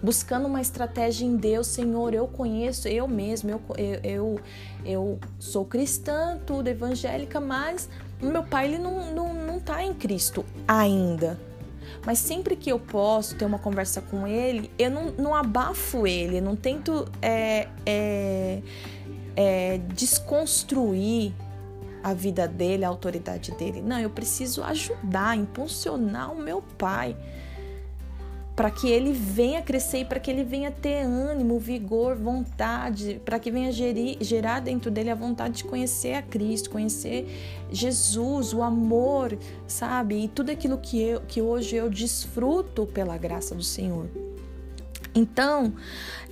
Buscando 0.02 0.48
uma 0.48 0.62
estratégia 0.62 1.26
em 1.26 1.36
Deus, 1.36 1.68
Senhor, 1.68 2.14
eu 2.14 2.26
conheço, 2.28 2.88
eu 2.88 3.08
mesmo, 3.08 3.50
eu, 3.50 3.62
eu, 4.02 4.40
eu, 4.86 5.20
sou 5.38 5.66
cristã, 5.66 6.40
tudo 6.46 6.70
evangélica, 6.70 7.42
mas 7.42 7.90
meu 8.22 8.44
pai 8.44 8.68
ele 8.68 8.78
não, 8.78 9.14
não, 9.14 9.34
não 9.34 9.60
tá 9.60 9.84
em 9.84 9.94
Cristo 9.94 10.46
ainda. 10.66 11.38
Mas 12.06 12.20
sempre 12.20 12.56
que 12.56 12.72
eu 12.72 12.80
posso 12.80 13.36
ter 13.36 13.44
uma 13.44 13.60
conversa 13.60 14.02
com 14.02 14.26
ele, 14.26 14.72
eu 14.80 14.90
não, 14.90 15.12
não 15.12 15.36
abafo 15.36 16.08
ele, 16.08 16.40
não 16.40 16.56
tento 16.56 17.06
é, 17.22 17.68
é, 17.86 18.62
é, 19.36 19.78
desconstruir 19.94 21.34
a 22.04 22.14
vida 22.14 22.48
dele, 22.48 22.86
a 22.86 22.88
autoridade 22.88 23.52
dele. 23.52 23.82
Não, 23.82 24.00
eu 24.00 24.10
preciso 24.10 24.64
ajudar, 24.64 25.38
impulsionar 25.38 26.32
o 26.32 26.38
meu 26.38 26.62
pai 26.78 27.16
para 28.60 28.70
que 28.70 28.90
ele 28.90 29.14
venha 29.14 29.62
crescer 29.62 30.00
e 30.00 30.06
para 30.06 30.20
que 30.20 30.30
ele 30.30 30.44
venha 30.44 30.70
ter 30.70 31.04
ânimo, 31.04 31.58
vigor, 31.58 32.18
vontade, 32.18 33.22
para 33.24 33.40
que 33.40 33.50
venha 33.50 33.72
gerir, 33.72 34.18
gerar 34.20 34.60
dentro 34.60 34.92
dele 34.92 35.10
a 35.10 35.16
vontade 35.16 35.60
de 35.60 35.64
conhecer 35.64 36.16
a 36.16 36.22
Cristo, 36.22 36.70
conhecer 36.70 37.26
Jesus, 37.72 38.54
o 38.54 38.62
amor, 38.62 39.38
sabe? 39.66 40.26
E 40.26 40.28
tudo 40.28 40.52
aquilo 40.52 40.78
que, 40.78 41.02
eu, 41.02 41.22
que 41.22 41.42
hoje 41.42 41.78
eu 41.78 41.90
desfruto 41.90 42.86
pela 42.86 43.18
graça 43.18 43.56
do 43.56 43.64
Senhor. 43.64 44.10
Então, 45.16 45.74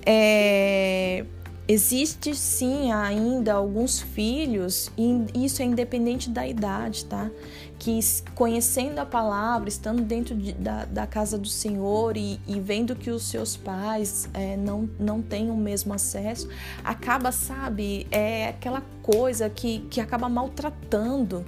é, 0.04 1.24
Existe 1.70 2.34
sim 2.34 2.90
ainda 2.92 3.52
alguns 3.52 4.00
filhos, 4.00 4.90
e 4.96 5.44
isso 5.44 5.60
é 5.60 5.66
independente 5.66 6.30
da 6.30 6.48
idade, 6.48 7.04
tá? 7.04 7.30
Que 7.78 8.00
conhecendo 8.34 8.98
a 9.00 9.04
palavra, 9.04 9.68
estando 9.68 10.02
dentro 10.02 10.34
de, 10.34 10.54
da, 10.54 10.86
da, 10.86 11.06
casa 11.06 11.36
do 11.36 11.46
Senhor 11.46 12.16
e, 12.16 12.40
e, 12.48 12.58
vendo 12.58 12.96
que 12.96 13.10
os 13.10 13.24
seus 13.24 13.54
pais 13.54 14.30
é, 14.32 14.56
não, 14.56 14.88
não 14.98 15.20
têm 15.20 15.50
o 15.50 15.56
mesmo 15.56 15.92
acesso, 15.92 16.48
acaba, 16.82 17.30
sabe, 17.30 18.06
é 18.10 18.48
aquela 18.48 18.82
coisa 19.02 19.50
que, 19.50 19.80
que 19.90 20.00
acaba 20.00 20.26
maltratando. 20.26 21.44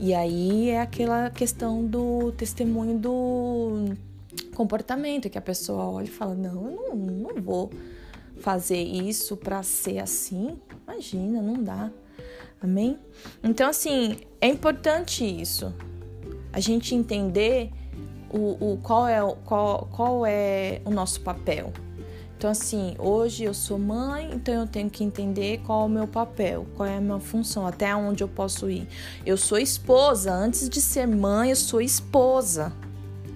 E 0.00 0.14
aí 0.14 0.70
é 0.70 0.80
aquela 0.80 1.28
questão 1.28 1.84
do 1.84 2.32
testemunho 2.32 2.98
do 2.98 3.94
comportamento, 4.54 5.28
que 5.28 5.36
a 5.36 5.42
pessoa 5.42 5.84
olha 5.84 6.06
e 6.06 6.10
fala: 6.10 6.34
Não, 6.34 6.64
eu 6.70 6.96
não, 6.96 6.96
não 6.96 7.42
vou 7.42 7.70
fazer 8.38 8.82
isso 8.82 9.36
para 9.36 9.62
ser 9.62 9.98
assim? 9.98 10.58
Imagina, 10.86 11.40
não 11.40 11.62
dá. 11.62 11.90
Amém? 12.60 12.98
Então, 13.42 13.68
assim, 13.68 14.18
é 14.40 14.48
importante 14.48 15.24
isso. 15.24 15.72
A 16.52 16.60
gente 16.60 16.94
entender 16.94 17.70
o, 18.30 18.72
o 18.72 18.78
qual, 18.82 19.06
é, 19.06 19.20
qual, 19.44 19.88
qual 19.92 20.26
é 20.26 20.80
o 20.84 20.90
nosso 20.90 21.20
papel. 21.20 21.72
Então, 22.36 22.50
assim, 22.50 22.94
hoje 22.98 23.44
eu 23.44 23.54
sou 23.54 23.78
mãe, 23.78 24.28
então 24.32 24.54
eu 24.54 24.66
tenho 24.66 24.90
que 24.90 25.02
entender 25.02 25.62
qual 25.64 25.82
é 25.82 25.86
o 25.86 25.88
meu 25.88 26.06
papel, 26.06 26.66
qual 26.76 26.86
é 26.86 26.96
a 26.96 27.00
minha 27.00 27.20
função, 27.20 27.66
até 27.66 27.94
onde 27.94 28.22
eu 28.22 28.28
posso 28.28 28.68
ir. 28.68 28.86
Eu 29.24 29.36
sou 29.36 29.56
esposa, 29.56 30.32
antes 30.32 30.68
de 30.68 30.80
ser 30.80 31.06
mãe, 31.06 31.50
eu 31.50 31.56
sou 31.56 31.80
esposa, 31.80 32.72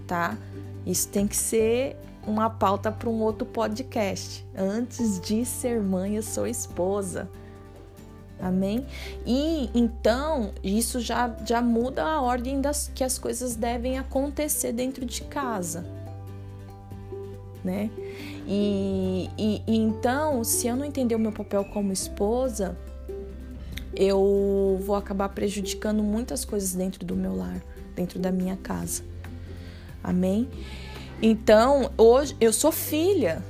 tá? 0.07 0.37
Isso 0.85 1.09
tem 1.09 1.27
que 1.27 1.37
ser 1.37 1.97
uma 2.29 2.51
pauta 2.51 2.93
para 2.93 3.09
um 3.09 3.21
outro 3.23 3.47
podcast. 3.47 4.47
Antes 4.57 5.21
de 5.21 5.45
ser 5.45 5.81
mãe, 5.81 6.17
eu 6.17 6.23
sou 6.23 6.47
esposa. 6.47 7.29
Amém? 8.41 8.87
E 9.27 9.69
então 9.75 10.53
isso 10.63 11.01
já, 11.01 11.35
já 11.45 11.61
muda 11.61 12.05
a 12.05 12.21
ordem 12.21 12.61
das 12.61 12.89
que 12.95 13.03
as 13.03 13.19
coisas 13.19 13.57
devem 13.57 13.99
acontecer 13.99 14.73
dentro 14.73 15.05
de 15.05 15.23
casa. 15.23 15.85
Né? 17.65 17.91
E, 18.47 19.29
e, 19.37 19.63
e 19.67 19.77
então, 19.77 20.45
se 20.45 20.69
eu 20.69 20.77
não 20.77 20.85
entender 20.85 21.17
o 21.17 21.19
meu 21.19 21.33
papel 21.33 21.65
como 21.65 21.93
esposa, 21.93 22.79
eu 23.95 24.79
vou 24.83 24.95
acabar 24.95 25.29
prejudicando 25.31 26.03
muitas 26.03 26.45
coisas 26.45 26.75
dentro 26.75 27.05
do 27.05 27.17
meu 27.17 27.37
lar, 27.37 27.61
dentro 27.97 28.21
da 28.21 28.31
minha 28.31 28.57
casa. 28.57 29.03
Amém? 30.03 30.49
Então, 31.21 31.91
hoje 31.99 32.37
eu 32.41 32.53
sou 32.53 32.71
filha. 32.71 33.43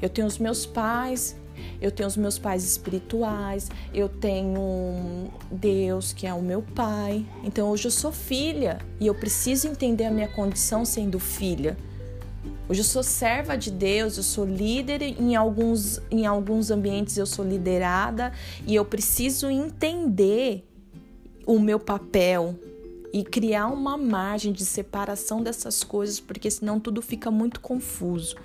Eu 0.00 0.08
tenho 0.08 0.26
os 0.26 0.38
meus 0.38 0.66
pais, 0.66 1.36
eu 1.80 1.90
tenho 1.90 2.08
os 2.08 2.16
meus 2.16 2.38
pais 2.38 2.64
espirituais, 2.64 3.68
eu 3.94 4.08
tenho 4.08 5.30
Deus 5.50 6.12
que 6.12 6.26
é 6.26 6.34
o 6.34 6.42
meu 6.42 6.62
pai. 6.62 7.24
Então, 7.44 7.70
hoje 7.70 7.86
eu 7.86 7.90
sou 7.90 8.10
filha 8.10 8.78
e 8.98 9.06
eu 9.06 9.14
preciso 9.14 9.68
entender 9.68 10.04
a 10.04 10.10
minha 10.10 10.28
condição 10.28 10.84
sendo 10.84 11.18
filha. 11.18 11.76
Hoje 12.68 12.80
eu 12.80 12.84
sou 12.84 13.02
serva 13.02 13.56
de 13.56 13.70
Deus, 13.70 14.16
eu 14.16 14.22
sou 14.22 14.44
líder 14.44 15.02
em 15.02 15.36
alguns, 15.36 16.00
em 16.10 16.26
alguns 16.26 16.70
ambientes, 16.70 17.16
eu 17.16 17.26
sou 17.26 17.44
liderada 17.44 18.32
e 18.66 18.74
eu 18.74 18.84
preciso 18.84 19.50
entender 19.50 20.66
o 21.46 21.58
meu 21.58 21.78
papel, 21.78 22.58
e 23.12 23.22
criar 23.22 23.66
uma 23.66 23.96
margem 23.96 24.52
de 24.52 24.64
separação 24.64 25.42
dessas 25.42 25.84
coisas, 25.84 26.18
porque 26.18 26.50
senão 26.50 26.80
tudo 26.80 27.02
fica 27.02 27.30
muito 27.30 27.60
confuso. 27.60 28.36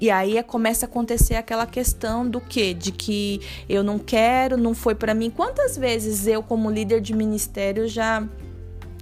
E 0.00 0.10
aí 0.10 0.36
é, 0.36 0.42
começa 0.42 0.86
a 0.86 0.88
acontecer 0.88 1.34
aquela 1.34 1.66
questão 1.66 2.28
do 2.28 2.40
que? 2.40 2.72
De 2.72 2.92
que 2.92 3.40
eu 3.68 3.82
não 3.82 3.98
quero, 3.98 4.56
não 4.56 4.74
foi 4.74 4.94
para 4.94 5.14
mim. 5.14 5.30
Quantas 5.30 5.76
vezes 5.76 6.26
eu, 6.26 6.42
como 6.42 6.70
líder 6.70 7.00
de 7.00 7.14
ministério, 7.14 7.88
já 7.88 8.26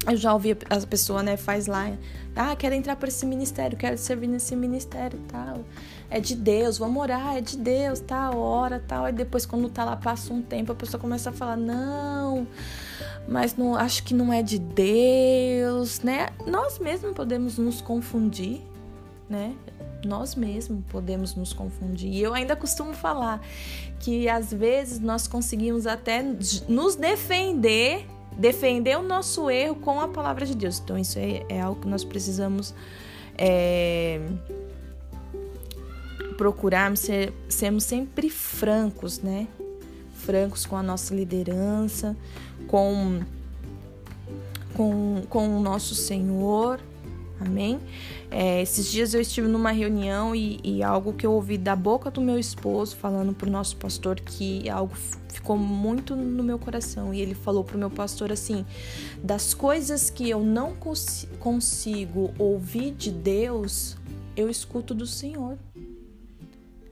eu 0.06 0.16
já 0.16 0.32
ouvi 0.32 0.56
a 0.68 0.86
pessoa, 0.86 1.22
né, 1.22 1.36
faz 1.36 1.66
lá, 1.66 1.92
ah, 2.34 2.56
quero 2.56 2.74
entrar 2.74 2.96
para 2.96 3.08
esse 3.08 3.26
ministério, 3.26 3.76
quero 3.76 3.98
servir 3.98 4.26
nesse 4.26 4.56
ministério, 4.56 5.18
tal. 5.28 5.64
É 6.08 6.18
de 6.18 6.34
Deus, 6.34 6.78
vamos 6.78 7.02
orar, 7.02 7.36
é 7.36 7.40
de 7.40 7.56
Deus, 7.56 8.00
tal, 8.00 8.38
hora, 8.38 8.82
tal. 8.86 9.08
E 9.08 9.12
depois 9.12 9.44
quando 9.44 9.68
tá 9.68 9.84
lá 9.84 9.96
passa 9.96 10.32
um 10.32 10.40
tempo, 10.40 10.72
a 10.72 10.74
pessoa 10.74 11.00
começa 11.00 11.30
a 11.30 11.32
falar: 11.32 11.56
"Não, 11.56 12.46
mas 13.28 13.56
não 13.56 13.74
acho 13.76 14.02
que 14.04 14.14
não 14.14 14.32
é 14.32 14.42
de 14.42 14.58
Deus, 14.58 16.00
né? 16.00 16.30
Nós 16.46 16.78
mesmos 16.78 17.12
podemos 17.12 17.58
nos 17.58 17.80
confundir, 17.80 18.60
né? 19.28 19.54
Nós 20.04 20.34
mesmos 20.34 20.82
podemos 20.88 21.34
nos 21.34 21.52
confundir. 21.52 22.10
E 22.10 22.22
eu 22.22 22.32
ainda 22.32 22.56
costumo 22.56 22.94
falar 22.94 23.40
que 23.98 24.28
às 24.28 24.52
vezes 24.52 24.98
nós 24.98 25.26
conseguimos 25.26 25.86
até 25.86 26.24
nos 26.68 26.96
defender, 26.96 28.06
defender 28.36 28.98
o 28.98 29.02
nosso 29.02 29.50
erro 29.50 29.76
com 29.76 30.00
a 30.00 30.08
palavra 30.08 30.46
de 30.46 30.54
Deus. 30.54 30.80
Então, 30.80 30.98
isso 30.98 31.18
é, 31.18 31.44
é 31.48 31.60
algo 31.60 31.80
que 31.80 31.88
nós 31.88 32.04
precisamos 32.04 32.74
é, 33.36 34.20
procurar 36.36 36.96
ser, 36.96 37.32
sermos 37.48 37.84
sempre 37.84 38.30
francos, 38.30 39.20
né? 39.20 39.46
Francos 40.14 40.66
com 40.66 40.76
a 40.76 40.82
nossa 40.82 41.14
liderança, 41.14 42.16
com, 42.66 43.20
com, 44.74 45.22
com 45.28 45.56
o 45.56 45.60
nosso 45.60 45.94
Senhor. 45.94 46.80
Amém? 47.40 47.80
É, 48.30 48.60
esses 48.60 48.90
dias 48.90 49.14
eu 49.14 49.20
estive 49.20 49.48
numa 49.48 49.70
reunião 49.70 50.34
e, 50.34 50.60
e, 50.62 50.82
algo 50.82 51.14
que 51.14 51.26
eu 51.26 51.32
ouvi 51.32 51.56
da 51.56 51.74
boca 51.74 52.10
do 52.10 52.20
meu 52.20 52.38
esposo 52.38 52.94
falando 52.94 53.32
para 53.32 53.48
o 53.48 53.50
nosso 53.50 53.76
pastor 53.76 54.20
que 54.20 54.68
algo 54.68 54.94
ficou 55.28 55.56
muito 55.56 56.14
no 56.14 56.42
meu 56.42 56.58
coração. 56.58 57.14
E 57.14 57.20
ele 57.20 57.34
falou 57.34 57.64
para 57.64 57.76
o 57.76 57.78
meu 57.78 57.90
pastor 57.90 58.30
assim: 58.30 58.66
das 59.24 59.54
coisas 59.54 60.10
que 60.10 60.28
eu 60.28 60.40
não 60.40 60.74
cons 60.74 61.26
consigo 61.38 62.30
ouvir 62.38 62.90
de 62.92 63.10
Deus, 63.10 63.96
eu 64.36 64.50
escuto 64.50 64.94
do 64.94 65.06
Senhor 65.06 65.56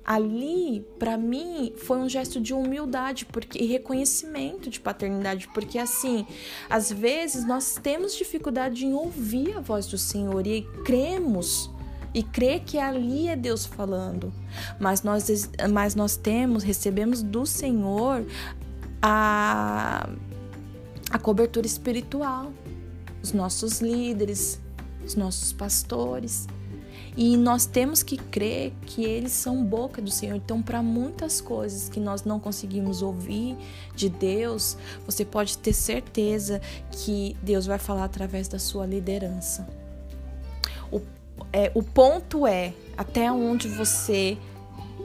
ali, 0.08 0.86
para 0.98 1.18
mim, 1.18 1.74
foi 1.76 1.98
um 1.98 2.08
gesto 2.08 2.40
de 2.40 2.54
humildade 2.54 3.26
porque, 3.26 3.62
e 3.62 3.66
reconhecimento 3.66 4.70
de 4.70 4.80
paternidade, 4.80 5.46
porque 5.52 5.78
assim, 5.78 6.26
às 6.70 6.90
vezes 6.90 7.46
nós 7.46 7.74
temos 7.74 8.16
dificuldade 8.16 8.86
em 8.86 8.94
ouvir 8.94 9.54
a 9.54 9.60
voz 9.60 9.86
do 9.86 9.98
Senhor 9.98 10.46
e 10.46 10.62
cremos 10.82 11.70
e 12.14 12.22
crê 12.22 12.58
que 12.58 12.78
ali 12.78 13.28
é 13.28 13.36
Deus 13.36 13.66
falando. 13.66 14.32
Mas 14.80 15.02
nós, 15.02 15.50
mas 15.70 15.94
nós 15.94 16.16
temos, 16.16 16.62
recebemos 16.62 17.22
do 17.22 17.44
Senhor 17.44 18.24
a, 19.02 20.08
a 21.10 21.18
cobertura 21.18 21.66
espiritual, 21.66 22.50
os 23.22 23.34
nossos 23.34 23.82
líderes, 23.82 24.58
os 25.04 25.14
nossos 25.14 25.52
pastores. 25.52 26.46
E 27.20 27.36
nós 27.36 27.66
temos 27.66 28.00
que 28.00 28.16
crer 28.16 28.72
que 28.86 29.04
eles 29.04 29.32
são 29.32 29.64
boca 29.64 30.00
do 30.00 30.08
Senhor. 30.08 30.36
Então, 30.36 30.62
para 30.62 30.80
muitas 30.80 31.40
coisas 31.40 31.88
que 31.88 31.98
nós 31.98 32.22
não 32.22 32.38
conseguimos 32.38 33.02
ouvir 33.02 33.56
de 33.92 34.08
Deus, 34.08 34.76
você 35.04 35.24
pode 35.24 35.58
ter 35.58 35.72
certeza 35.72 36.60
que 36.92 37.36
Deus 37.42 37.66
vai 37.66 37.76
falar 37.76 38.04
através 38.04 38.46
da 38.46 38.60
sua 38.60 38.86
liderança. 38.86 39.68
O, 40.92 41.00
é, 41.52 41.72
o 41.74 41.82
ponto 41.82 42.46
é 42.46 42.72
até 42.96 43.32
onde 43.32 43.66
você 43.66 44.38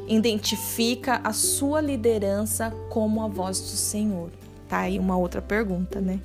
identifica 0.07 1.19
a 1.23 1.33
sua 1.33 1.81
liderança 1.81 2.69
como 2.91 3.23
a 3.23 3.27
voz 3.27 3.59
do 3.59 3.75
Senhor. 3.75 4.29
Tá 4.69 4.81
aí 4.81 4.99
uma 4.99 5.17
outra 5.17 5.41
pergunta, 5.41 5.99
né? 5.99 6.19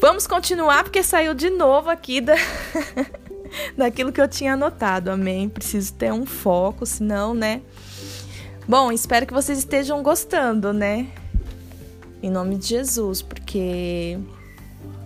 Vamos 0.00 0.26
continuar 0.26 0.82
porque 0.82 1.00
saiu 1.00 1.32
de 1.32 1.48
novo 1.48 1.88
aqui 1.88 2.20
da 2.20 2.34
daquilo 3.76 4.12
que 4.12 4.20
eu 4.20 4.28
tinha 4.28 4.54
anotado, 4.54 5.10
amém? 5.10 5.48
Preciso 5.48 5.94
ter 5.94 6.12
um 6.12 6.26
foco, 6.26 6.86
senão, 6.86 7.34
né? 7.34 7.62
Bom, 8.66 8.92
espero 8.92 9.26
que 9.26 9.32
vocês 9.32 9.58
estejam 9.58 10.02
gostando, 10.02 10.72
né? 10.72 11.08
Em 12.22 12.30
nome 12.30 12.56
de 12.56 12.68
Jesus, 12.68 13.20
porque 13.20 14.18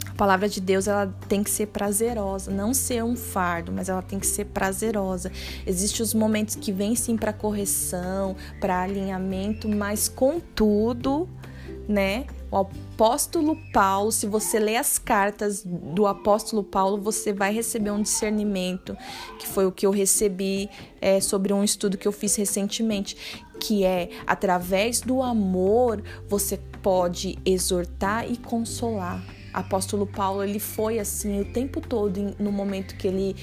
a 0.06 0.14
palavra 0.14 0.48
de 0.48 0.60
Deus 0.60 0.86
ela 0.86 1.12
tem 1.28 1.42
que 1.42 1.50
ser 1.50 1.66
prazerosa, 1.68 2.50
não 2.50 2.74
ser 2.74 3.02
um 3.02 3.16
fardo, 3.16 3.72
mas 3.72 3.88
ela 3.88 4.02
tem 4.02 4.18
que 4.18 4.26
ser 4.26 4.44
prazerosa. 4.46 5.32
Existem 5.66 6.02
os 6.02 6.12
momentos 6.12 6.54
que 6.54 6.70
vêm 6.70 6.94
sim 6.94 7.16
para 7.16 7.32
correção, 7.32 8.36
para 8.60 8.82
alinhamento, 8.82 9.68
mas 9.68 10.08
contudo, 10.08 11.28
né? 11.88 12.26
O 12.50 12.58
apóstolo 12.58 13.56
Paulo, 13.72 14.12
se 14.12 14.26
você 14.26 14.58
ler 14.58 14.76
as 14.76 14.98
cartas 14.98 15.64
do 15.64 16.06
apóstolo 16.06 16.62
Paulo, 16.62 17.00
você 17.00 17.32
vai 17.32 17.52
receber 17.52 17.90
um 17.90 18.00
discernimento, 18.00 18.96
que 19.38 19.48
foi 19.48 19.66
o 19.66 19.72
que 19.72 19.84
eu 19.84 19.90
recebi 19.90 20.70
é, 21.00 21.20
sobre 21.20 21.52
um 21.52 21.64
estudo 21.64 21.98
que 21.98 22.06
eu 22.06 22.12
fiz 22.12 22.36
recentemente, 22.36 23.42
que 23.58 23.84
é 23.84 24.10
através 24.26 25.00
do 25.00 25.22
amor 25.22 26.02
você 26.28 26.58
pode 26.80 27.38
exortar 27.44 28.30
e 28.30 28.36
consolar. 28.36 29.24
Apóstolo 29.52 30.06
Paulo 30.06 30.44
ele 30.44 30.60
foi 30.60 30.98
assim 30.98 31.40
o 31.40 31.44
tempo 31.46 31.80
todo 31.80 32.36
no 32.38 32.52
momento 32.52 32.94
que 32.94 33.08
ele 33.08 33.34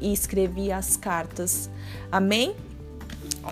escrevia 0.00 0.76
as 0.76 0.96
cartas. 0.96 1.70
Amém? 2.10 2.54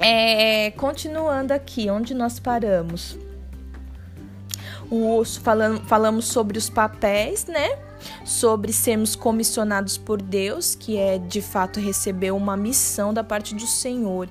É, 0.00 0.72
continuando 0.72 1.54
aqui, 1.54 1.88
onde 1.88 2.12
nós 2.12 2.38
paramos? 2.38 3.16
Os, 4.90 5.36
falando, 5.36 5.80
falamos 5.86 6.26
sobre 6.26 6.58
os 6.58 6.68
papéis, 6.68 7.46
né? 7.46 7.78
Sobre 8.24 8.72
sermos 8.72 9.14
comissionados 9.14 9.96
por 9.96 10.20
Deus, 10.20 10.74
que 10.74 10.96
é 10.96 11.18
de 11.18 11.40
fato 11.40 11.78
receber 11.78 12.32
uma 12.32 12.56
missão 12.56 13.12
da 13.14 13.22
parte 13.22 13.54
do 13.54 13.66
Senhor. 13.66 14.28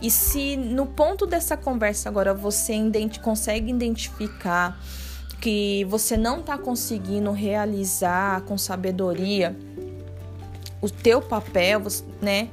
E 0.00 0.10
se 0.10 0.56
no 0.56 0.86
ponto 0.86 1.26
dessa 1.26 1.56
conversa 1.56 2.08
agora 2.08 2.32
você 2.32 2.74
consegue 3.22 3.70
identificar 3.70 4.80
que 5.40 5.84
você 5.84 6.16
não 6.16 6.40
está 6.40 6.56
conseguindo 6.56 7.30
realizar 7.32 8.40
com 8.42 8.56
sabedoria 8.56 9.56
o 10.80 10.88
teu 10.88 11.20
papel, 11.20 11.82
né? 12.20 12.48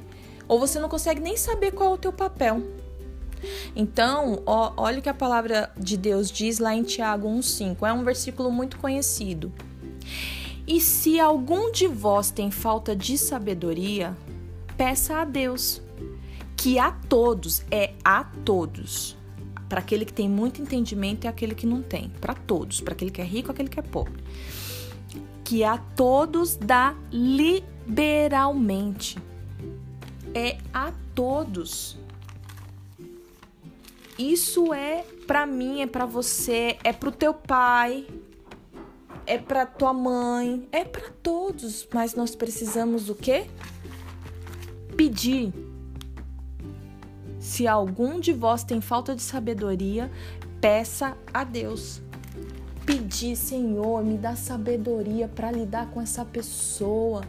Ou 0.48 0.58
você 0.58 0.78
não 0.78 0.88
consegue 0.88 1.20
nem 1.20 1.36
saber 1.36 1.72
qual 1.72 1.90
é 1.90 1.94
o 1.94 1.98
teu 1.98 2.12
papel. 2.12 2.62
Então, 3.74 4.42
ó, 4.46 4.72
olha 4.76 4.98
o 4.98 5.02
que 5.02 5.08
a 5.08 5.14
palavra 5.14 5.70
de 5.78 5.96
Deus 5.96 6.30
diz 6.30 6.58
lá 6.58 6.74
em 6.74 6.82
Tiago 6.82 7.28
1,5. 7.28 7.86
É 7.86 7.92
um 7.92 8.04
versículo 8.04 8.50
muito 8.50 8.78
conhecido. 8.78 9.52
E 10.66 10.80
se 10.80 11.20
algum 11.20 11.70
de 11.70 11.86
vós 11.86 12.30
tem 12.30 12.50
falta 12.50 12.96
de 12.96 13.16
sabedoria, 13.16 14.16
peça 14.76 15.18
a 15.18 15.24
Deus, 15.24 15.80
que 16.56 16.78
a 16.78 16.90
todos, 16.90 17.62
é 17.70 17.92
a 18.04 18.24
todos. 18.24 19.16
Para 19.68 19.80
aquele 19.80 20.04
que 20.04 20.12
tem 20.12 20.28
muito 20.28 20.62
entendimento 20.62 21.24
e 21.24 21.28
aquele 21.28 21.54
que 21.54 21.66
não 21.66 21.82
tem. 21.82 22.10
Para 22.20 22.34
todos. 22.34 22.80
Para 22.80 22.94
aquele 22.94 23.10
que 23.10 23.20
é 23.20 23.24
rico 23.24 23.50
aquele 23.50 23.68
que 23.68 23.78
é 23.78 23.82
pobre. 23.82 24.22
Que 25.44 25.64
a 25.64 25.78
todos 25.78 26.56
dá 26.56 26.94
liberalmente. 27.12 29.18
É 30.34 30.58
a 30.72 30.92
todos. 31.14 31.98
Isso 34.18 34.72
é 34.72 35.04
para 35.26 35.44
mim, 35.44 35.82
é 35.82 35.86
para 35.86 36.06
você, 36.06 36.78
é 36.82 36.92
pro 36.92 37.12
teu 37.12 37.34
pai, 37.34 38.06
é 39.26 39.36
para 39.36 39.66
tua 39.66 39.92
mãe, 39.92 40.66
é 40.72 40.84
para 40.84 41.10
todos, 41.22 41.86
mas 41.92 42.14
nós 42.14 42.34
precisamos 42.34 43.10
o 43.10 43.14
quê? 43.14 43.46
Pedir. 44.96 45.52
Se 47.38 47.66
algum 47.66 48.18
de 48.18 48.32
vós 48.32 48.64
tem 48.64 48.80
falta 48.80 49.14
de 49.14 49.20
sabedoria, 49.20 50.10
peça 50.60 51.16
a 51.32 51.44
Deus. 51.44 52.00
Pedir, 52.86 53.36
Senhor, 53.36 54.02
me 54.02 54.16
dá 54.16 54.34
sabedoria 54.34 55.28
para 55.28 55.50
lidar 55.50 55.90
com 55.90 56.00
essa 56.00 56.24
pessoa, 56.24 57.22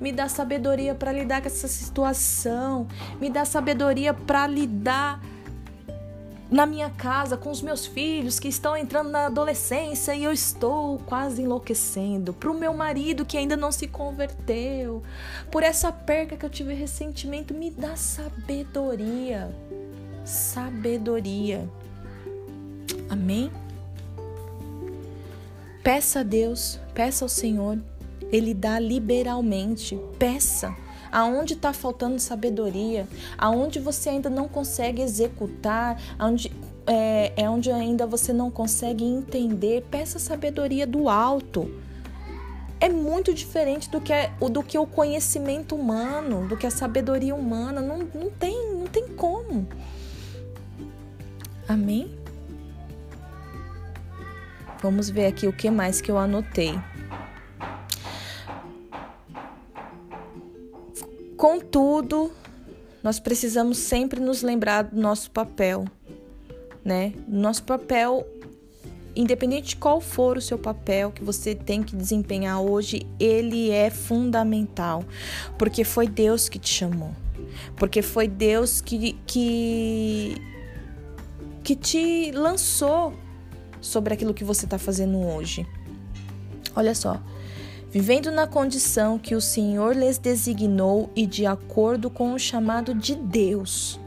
me 0.00 0.10
dá 0.10 0.28
sabedoria 0.28 0.94
para 0.94 1.12
lidar 1.12 1.42
com 1.42 1.46
essa 1.46 1.68
situação, 1.68 2.88
me 3.20 3.30
dá 3.30 3.44
sabedoria 3.44 4.12
para 4.12 4.46
lidar 4.46 5.22
na 6.52 6.66
minha 6.66 6.90
casa 6.90 7.34
com 7.34 7.50
os 7.50 7.62
meus 7.62 7.86
filhos 7.86 8.38
que 8.38 8.46
estão 8.46 8.76
entrando 8.76 9.08
na 9.08 9.24
adolescência 9.24 10.14
e 10.14 10.22
eu 10.22 10.30
estou 10.30 10.98
quase 10.98 11.40
enlouquecendo, 11.40 12.34
para 12.34 12.50
o 12.50 12.54
meu 12.54 12.74
marido 12.74 13.24
que 13.24 13.38
ainda 13.38 13.56
não 13.56 13.72
se 13.72 13.88
converteu, 13.88 15.02
por 15.50 15.62
essa 15.62 15.90
perca 15.90 16.36
que 16.36 16.44
eu 16.44 16.50
tive 16.50 16.74
recentemente, 16.74 17.54
me 17.54 17.70
dá 17.70 17.96
sabedoria. 17.96 19.50
Sabedoria. 20.26 21.66
Amém? 23.08 23.50
Peça 25.82 26.20
a 26.20 26.22
Deus, 26.22 26.78
peça 26.92 27.24
ao 27.24 27.30
Senhor, 27.30 27.78
Ele 28.30 28.52
dá 28.52 28.78
liberalmente. 28.78 29.98
Peça 30.18 30.76
aonde 31.12 31.52
está 31.52 31.74
faltando 31.74 32.18
sabedoria, 32.18 33.06
aonde 33.36 33.78
você 33.78 34.08
ainda 34.08 34.30
não 34.30 34.48
consegue 34.48 35.02
executar, 35.02 36.00
aonde 36.18 36.50
é, 36.86 37.32
é 37.36 37.48
onde 37.48 37.70
ainda 37.70 38.06
você 38.06 38.32
não 38.32 38.50
consegue 38.50 39.04
entender, 39.04 39.84
peça 39.90 40.18
sabedoria 40.18 40.86
do 40.86 41.08
alto. 41.08 41.70
É 42.80 42.88
muito 42.88 43.32
diferente 43.32 43.88
do 43.88 44.00
que, 44.00 44.12
é, 44.12 44.32
do 44.50 44.62
que 44.62 44.76
o 44.76 44.86
conhecimento 44.86 45.76
humano, 45.76 46.48
do 46.48 46.56
que 46.56 46.66
a 46.66 46.70
sabedoria 46.70 47.32
humana. 47.32 47.80
Não, 47.80 47.98
não, 47.98 48.28
tem, 48.28 48.72
não 48.74 48.86
tem 48.88 49.06
como. 49.08 49.68
Amém? 51.68 52.12
Vamos 54.80 55.08
ver 55.08 55.26
aqui 55.26 55.46
o 55.46 55.52
que 55.52 55.70
mais 55.70 56.00
que 56.00 56.10
eu 56.10 56.18
anotei. 56.18 56.76
Contudo, 61.42 62.30
nós 63.02 63.18
precisamos 63.18 63.76
sempre 63.76 64.20
nos 64.20 64.42
lembrar 64.42 64.82
do 64.84 65.00
nosso 65.00 65.28
papel, 65.28 65.86
né? 66.84 67.14
Nosso 67.26 67.64
papel, 67.64 68.24
independente 69.16 69.70
de 69.70 69.76
qual 69.76 70.00
for 70.00 70.36
o 70.36 70.40
seu 70.40 70.56
papel 70.56 71.10
que 71.10 71.24
você 71.24 71.52
tem 71.52 71.82
que 71.82 71.96
desempenhar 71.96 72.60
hoje, 72.60 73.04
ele 73.18 73.72
é 73.72 73.90
fundamental, 73.90 75.04
porque 75.58 75.82
foi 75.82 76.06
Deus 76.06 76.48
que 76.48 76.60
te 76.60 76.68
chamou, 76.68 77.10
porque 77.76 78.02
foi 78.02 78.28
Deus 78.28 78.80
que, 78.80 79.14
que, 79.26 80.36
que 81.64 81.74
te 81.74 82.30
lançou 82.30 83.14
sobre 83.80 84.14
aquilo 84.14 84.32
que 84.32 84.44
você 84.44 84.64
está 84.64 84.78
fazendo 84.78 85.18
hoje. 85.18 85.66
Olha 86.76 86.94
só, 86.94 87.20
vivendo 87.92 88.30
na 88.30 88.46
condição 88.46 89.18
que 89.18 89.34
o 89.34 89.40
Senhor 89.40 89.94
lhes 89.94 90.16
designou 90.16 91.10
e 91.14 91.26
de 91.26 91.44
acordo 91.44 92.08
com 92.08 92.32
o 92.32 92.38
chamado 92.38 92.94
de 92.94 93.14
Deus. 93.14 94.00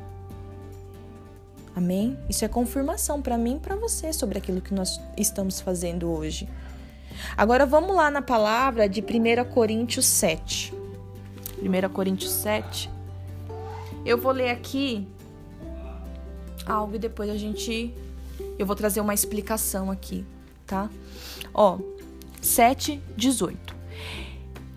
Amém? 1.76 2.18
Isso 2.28 2.44
é 2.44 2.48
confirmação 2.48 3.22
para 3.22 3.38
mim 3.38 3.58
e 3.58 3.60
para 3.60 3.76
você 3.76 4.12
sobre 4.12 4.40
aquilo 4.40 4.60
que 4.60 4.74
nós 4.74 5.00
estamos 5.16 5.62
fazendo 5.62 6.10
hoje. 6.10 6.50
Agora 7.38 7.64
vamos 7.64 7.96
lá 7.96 8.10
na 8.10 8.24
palavra 8.24 8.90
de 8.90 9.02
1 9.02 9.54
Coríntios 9.54 10.08
7. 10.08 10.74
1 11.62 11.90
Coríntios 11.90 12.32
7. 12.32 12.90
Eu 14.04 14.18
vou 14.18 14.32
ler 14.32 14.50
aqui 14.50 15.08
algo 16.66 16.96
e 16.96 17.00
depois 17.00 17.30
a 17.30 17.38
gente 17.38 17.94
eu 18.58 18.66
vou 18.66 18.76
trazer 18.76 19.00
uma 19.00 19.14
explicação 19.14 19.92
aqui, 19.92 20.26
tá? 20.66 20.90
Ó, 21.54 21.78
7, 22.46 23.02
18. 23.16 23.76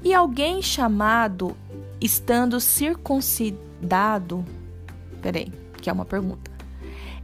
E 0.03 0.15
alguém 0.15 0.63
chamado 0.63 1.57
estando 2.01 2.61
circuncidado. 2.61 4.45
Peraí, 5.21 5.53
que 5.81 5.91
é 5.91 5.93
uma 5.93 6.05
pergunta. 6.05 6.51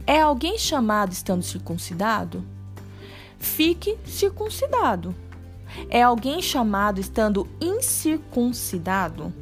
É 0.05 0.21
alguém 0.21 0.57
chamado 0.57 1.11
estando 1.11 1.43
circuncidado? 1.43 2.45
Fique 3.39 3.97
circuncidado. 4.05 5.15
É 5.89 6.01
alguém 6.01 6.41
chamado 6.41 6.99
estando 6.99 7.47
incircuncidado? 7.59 9.33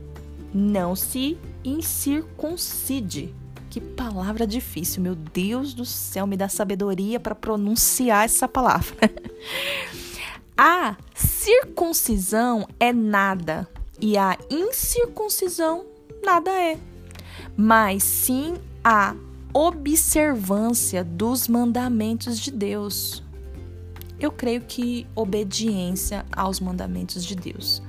não 0.53 0.95
se 0.95 1.37
incircuncide. 1.63 3.33
Que 3.69 3.81
palavra 3.81 4.45
difícil, 4.45 5.01
meu 5.01 5.15
Deus 5.15 5.73
do 5.73 5.83
céu, 5.83 6.27
me 6.27 6.37
dá 6.37 6.47
sabedoria 6.47 7.19
para 7.19 7.33
pronunciar 7.33 8.25
essa 8.25 8.47
palavra. 8.47 8.95
a 10.57 10.95
circuncisão 11.15 12.67
é 12.79 12.93
nada 12.93 13.67
e 13.99 14.17
a 14.17 14.37
incircuncisão 14.49 15.85
nada 16.23 16.51
é, 16.51 16.77
mas 17.57 18.03
sim 18.03 18.55
a 18.83 19.15
observância 19.53 21.03
dos 21.03 21.47
mandamentos 21.47 22.39
de 22.39 22.51
Deus. 22.51 23.23
Eu 24.19 24.31
creio 24.31 24.61
que 24.61 25.05
obediência 25.15 26.25
aos 26.31 26.59
mandamentos 26.59 27.25
de 27.25 27.35
Deus. 27.35 27.81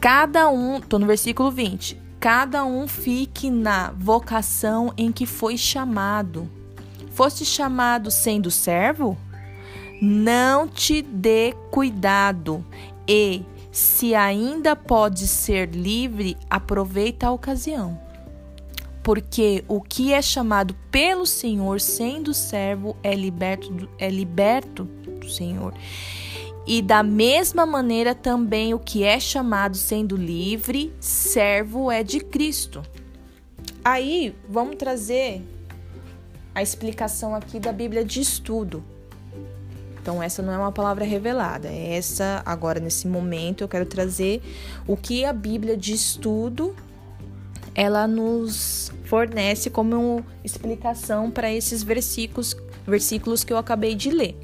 Cada 0.00 0.48
um, 0.48 0.80
tô 0.80 0.98
no 0.98 1.06
versículo 1.06 1.50
20. 1.50 2.00
Cada 2.18 2.64
um 2.64 2.88
fique 2.88 3.50
na 3.50 3.92
vocação 3.92 4.92
em 4.96 5.12
que 5.12 5.26
foi 5.26 5.56
chamado. 5.56 6.50
Foste 7.12 7.44
chamado 7.44 8.10
sendo 8.10 8.50
servo? 8.50 9.16
Não 10.04 10.66
te 10.66 11.00
dê 11.00 11.54
cuidado 11.70 12.66
e, 13.06 13.44
se 13.70 14.16
ainda 14.16 14.74
pode 14.74 15.28
ser 15.28 15.70
livre, 15.70 16.36
aproveita 16.50 17.28
a 17.28 17.30
ocasião. 17.30 17.96
Porque 19.00 19.64
o 19.68 19.80
que 19.80 20.12
é 20.12 20.20
chamado 20.20 20.74
pelo 20.90 21.24
Senhor 21.24 21.80
sendo 21.80 22.34
servo 22.34 22.96
é 23.00 23.14
liberto, 23.14 23.88
é 23.96 24.10
liberto 24.10 24.86
do 25.20 25.30
Senhor. 25.30 25.72
E 26.66 26.82
da 26.82 27.04
mesma 27.04 27.64
maneira 27.64 28.12
também 28.12 28.74
o 28.74 28.80
que 28.80 29.04
é 29.04 29.20
chamado 29.20 29.76
sendo 29.76 30.16
livre, 30.16 30.92
servo 30.98 31.92
é 31.92 32.02
de 32.02 32.18
Cristo. 32.18 32.82
Aí 33.84 34.34
vamos 34.48 34.74
trazer 34.74 35.42
a 36.52 36.60
explicação 36.60 37.36
aqui 37.36 37.60
da 37.60 37.72
Bíblia 37.72 38.04
de 38.04 38.20
estudo. 38.20 38.82
Então 40.02 40.22
essa 40.22 40.42
não 40.42 40.52
é 40.52 40.58
uma 40.58 40.72
palavra 40.72 41.04
revelada, 41.04 41.68
essa 41.68 42.42
agora 42.44 42.80
nesse 42.80 43.06
momento 43.06 43.62
eu 43.62 43.68
quero 43.68 43.86
trazer 43.86 44.42
o 44.86 44.96
que 44.96 45.24
a 45.24 45.32
Bíblia 45.32 45.76
de 45.76 45.94
estudo 45.94 46.74
ela 47.72 48.06
nos 48.06 48.92
fornece 49.04 49.70
como 49.70 50.24
explicação 50.44 51.30
para 51.30 51.50
esses 51.50 51.84
versículos, 51.84 52.56
versículos 52.84 53.44
que 53.44 53.52
eu 53.52 53.56
acabei 53.56 53.94
de 53.94 54.10
ler 54.10 54.36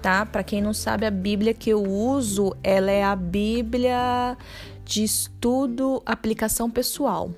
tá? 0.00 0.24
Para 0.24 0.42
quem 0.42 0.62
não 0.62 0.72
sabe, 0.72 1.06
a 1.06 1.10
Bíblia 1.10 1.52
que 1.52 1.70
eu 1.70 1.82
uso, 1.82 2.56
ela 2.62 2.90
é 2.90 3.02
a 3.02 3.16
Bíblia 3.16 4.36
de 4.84 5.02
estudo 5.02 6.02
aplicação 6.06 6.70
pessoal. 6.70 7.30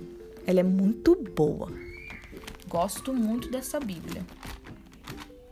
Ela 0.47 0.61
é 0.61 0.65
muito 0.65 1.17
boa. 1.35 1.69
Gosto 2.69 3.13
muito 3.13 3.51
dessa 3.51 3.81
Bíblia. 3.81 4.25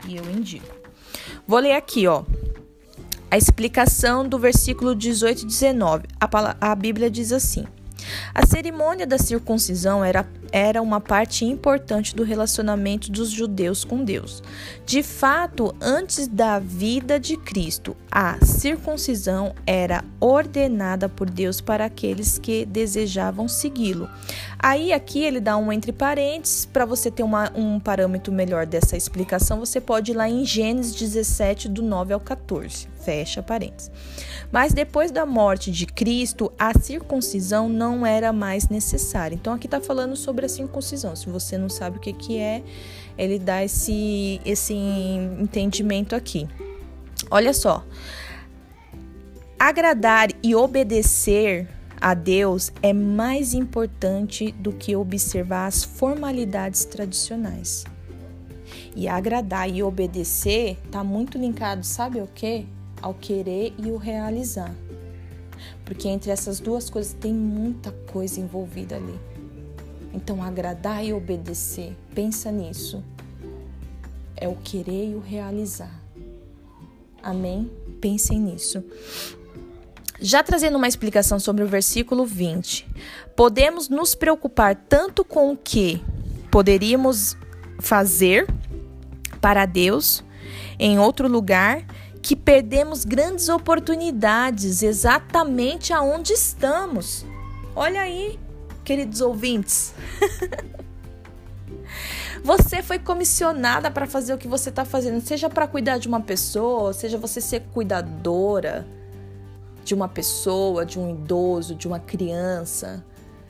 E 0.07 0.17
eu 0.17 0.25
indico. 0.31 0.78
Vou 1.47 1.59
ler 1.59 1.73
aqui, 1.73 2.07
ó. 2.07 2.25
A 3.31 3.37
explicação 3.37 4.27
do 4.27 4.39
versículo 4.39 4.95
18 4.95 5.43
e 5.43 5.47
19. 5.47 6.05
A, 6.21 6.71
a 6.71 6.75
Bíblia 6.75 7.11
diz 7.11 7.33
assim: 7.33 7.67
a 8.35 8.47
cerimônia 8.47 9.07
da 9.07 9.19
circuncisão 9.19 10.05
era, 10.05 10.27
era 10.53 10.81
uma 10.83 11.01
parte 11.01 11.45
importante 11.45 12.15
do 12.15 12.23
relacionamento 12.23 13.11
dos 13.11 13.31
judeus 13.31 13.85
com 13.85 14.05
Deus. 14.05 14.43
De 14.85 15.03
fato, 15.03 15.75
antes 15.81 16.27
da 16.27 16.59
vida 16.59 17.19
de 17.19 17.37
Cristo, 17.37 17.97
a 18.11 18.45
circuncisão 18.45 19.55
era 19.67 20.05
ordenada 20.21 21.09
por 21.09 21.29
Deus 21.29 21.61
para 21.61 21.85
aqueles 21.85 22.39
que 22.39 22.65
desejavam 22.65 23.49
segui-lo. 23.49 24.09
Aí, 24.59 24.93
aqui 24.93 25.23
ele 25.23 25.41
dá 25.41 25.57
um 25.57 25.73
entre 25.73 25.93
parênteses, 25.93 26.65
para 26.65 26.85
você 26.85 27.11
ter 27.11 27.23
uma, 27.23 27.53
um 27.55 27.79
parâmetro 27.79 28.33
melhor 28.33 28.67
dessa 28.67 28.97
explicação, 28.97 29.61
você 29.61 29.81
pode 29.81 30.11
ir 30.11 30.15
lá 30.15 30.29
em 30.29 30.45
Gênesis 30.45 30.95
17, 30.95 31.69
do 31.69 31.83
9 31.83 32.13
ao 32.13 32.21
14. 32.21 32.89
Fecha 33.05 33.43
parênteses. 33.43 33.91
Mas 34.51 34.73
depois 34.73 35.11
da 35.11 35.27
morte 35.27 35.71
de 35.71 35.87
Cristo, 35.87 36.51
a 36.59 36.79
circuncisão 36.79 37.69
não 37.69 38.05
era 38.05 38.33
mais 38.33 38.69
necessária. 38.69 39.35
Então 39.35 39.53
aqui 39.53 39.67
está 39.67 39.81
falando 39.81 40.17
sobre 40.17 40.38
a 40.45 40.49
circuncisão. 40.49 41.15
Se 41.17 41.29
você 41.29 41.57
não 41.59 41.69
sabe 41.69 41.99
o 41.99 42.01
que, 42.01 42.13
que 42.13 42.39
é, 42.39 42.63
ele 43.17 43.39
dá 43.39 43.65
esse, 43.65 44.41
esse 44.45 44.75
entendimento 44.75 46.15
aqui. 46.15 46.49
Olha 47.31 47.53
só. 47.53 47.85
Agradar 49.59 50.29
e 50.43 50.55
obedecer 50.55 51.69
a 52.01 52.15
Deus 52.15 52.73
é 52.81 52.93
mais 52.93 53.55
importante 53.55 54.53
do 54.53 54.73
que 54.73 54.95
observar 54.95 55.67
as 55.67 55.83
formalidades 55.83 56.85
tradicionais. 56.85 57.85
E 58.95 59.09
agradar 59.09 59.69
e 59.69 59.83
obedecer 59.83 60.79
está 60.85 61.03
muito 61.03 61.39
linkado, 61.39 61.85
sabe 61.85 62.21
o 62.21 62.27
que? 62.27 62.67
ao 63.03 63.15
querer 63.15 63.73
e 63.79 63.91
o 63.91 63.97
realizar. 63.97 64.75
Porque 65.85 66.09
entre 66.09 66.31
essas 66.31 66.61
duas 66.61 66.91
coisas 66.91 67.13
tem 67.13 67.33
muita 67.33 67.93
coisa 68.13 68.41
envolvida 68.41 68.97
ali. 68.97 69.19
Então, 70.13 70.43
agradar 70.43 71.05
e 71.05 71.13
obedecer, 71.13 71.97
pensa 72.15 72.51
nisso. 72.51 73.03
É 74.37 74.49
o 74.49 74.57
querer 74.57 75.11
e 75.11 75.15
o 75.15 75.21
realizar. 75.21 76.01
Amém? 77.23 77.71
Pensem 78.01 78.39
nisso. 78.39 78.83
Já 80.21 80.43
trazendo 80.43 80.77
uma 80.77 80.89
explicação 80.89 81.39
sobre 81.39 81.63
o 81.63 81.69
versículo 81.69 82.27
20, 82.27 82.87
podemos 83.37 83.89
nos 83.89 84.15
preocupar 84.15 84.75
tanto 84.75 85.25
com 85.25 85.53
o 85.53 85.57
que 85.57 86.03
poderíamos 86.51 87.37
fazer 87.79 88.47
para 89.41 89.65
Deus 89.65 90.25
em 90.79 90.99
outro 90.99 91.29
lugar 91.29 91.85
que 92.21 92.35
perdemos 92.35 93.05
grandes 93.05 93.49
oportunidades 93.49 94.83
exatamente 94.83 95.93
aonde 95.93 96.33
estamos. 96.33 97.25
Olha 97.77 98.01
aí, 98.01 98.39
queridos 98.89 99.21
ouvintes. 99.21 99.93
você 102.43 102.83
foi 102.83 102.99
comissionada 102.99 103.91
para 103.91 104.07
fazer 104.07 104.33
o 104.33 104.39
que 104.39 104.49
você 104.49 104.71
está 104.71 104.83
fazendo, 104.83 105.21
seja 105.21 105.51
para 105.51 105.69
cuidar 105.69 105.99
de 105.99 106.09
uma 106.09 106.23
pessoa, 106.23 106.95
seja 106.95 107.19
você 107.19 107.39
ser 107.39 107.65
cuidadora 107.75 108.87
de 109.85 109.95
uma 109.95 110.09
pessoa, 110.09 110.87
de 110.87 110.99
um 110.99 111.11
idoso, 111.11 111.75
de 111.75 111.87
uma 111.87 112.01
criança, 112.01 113.05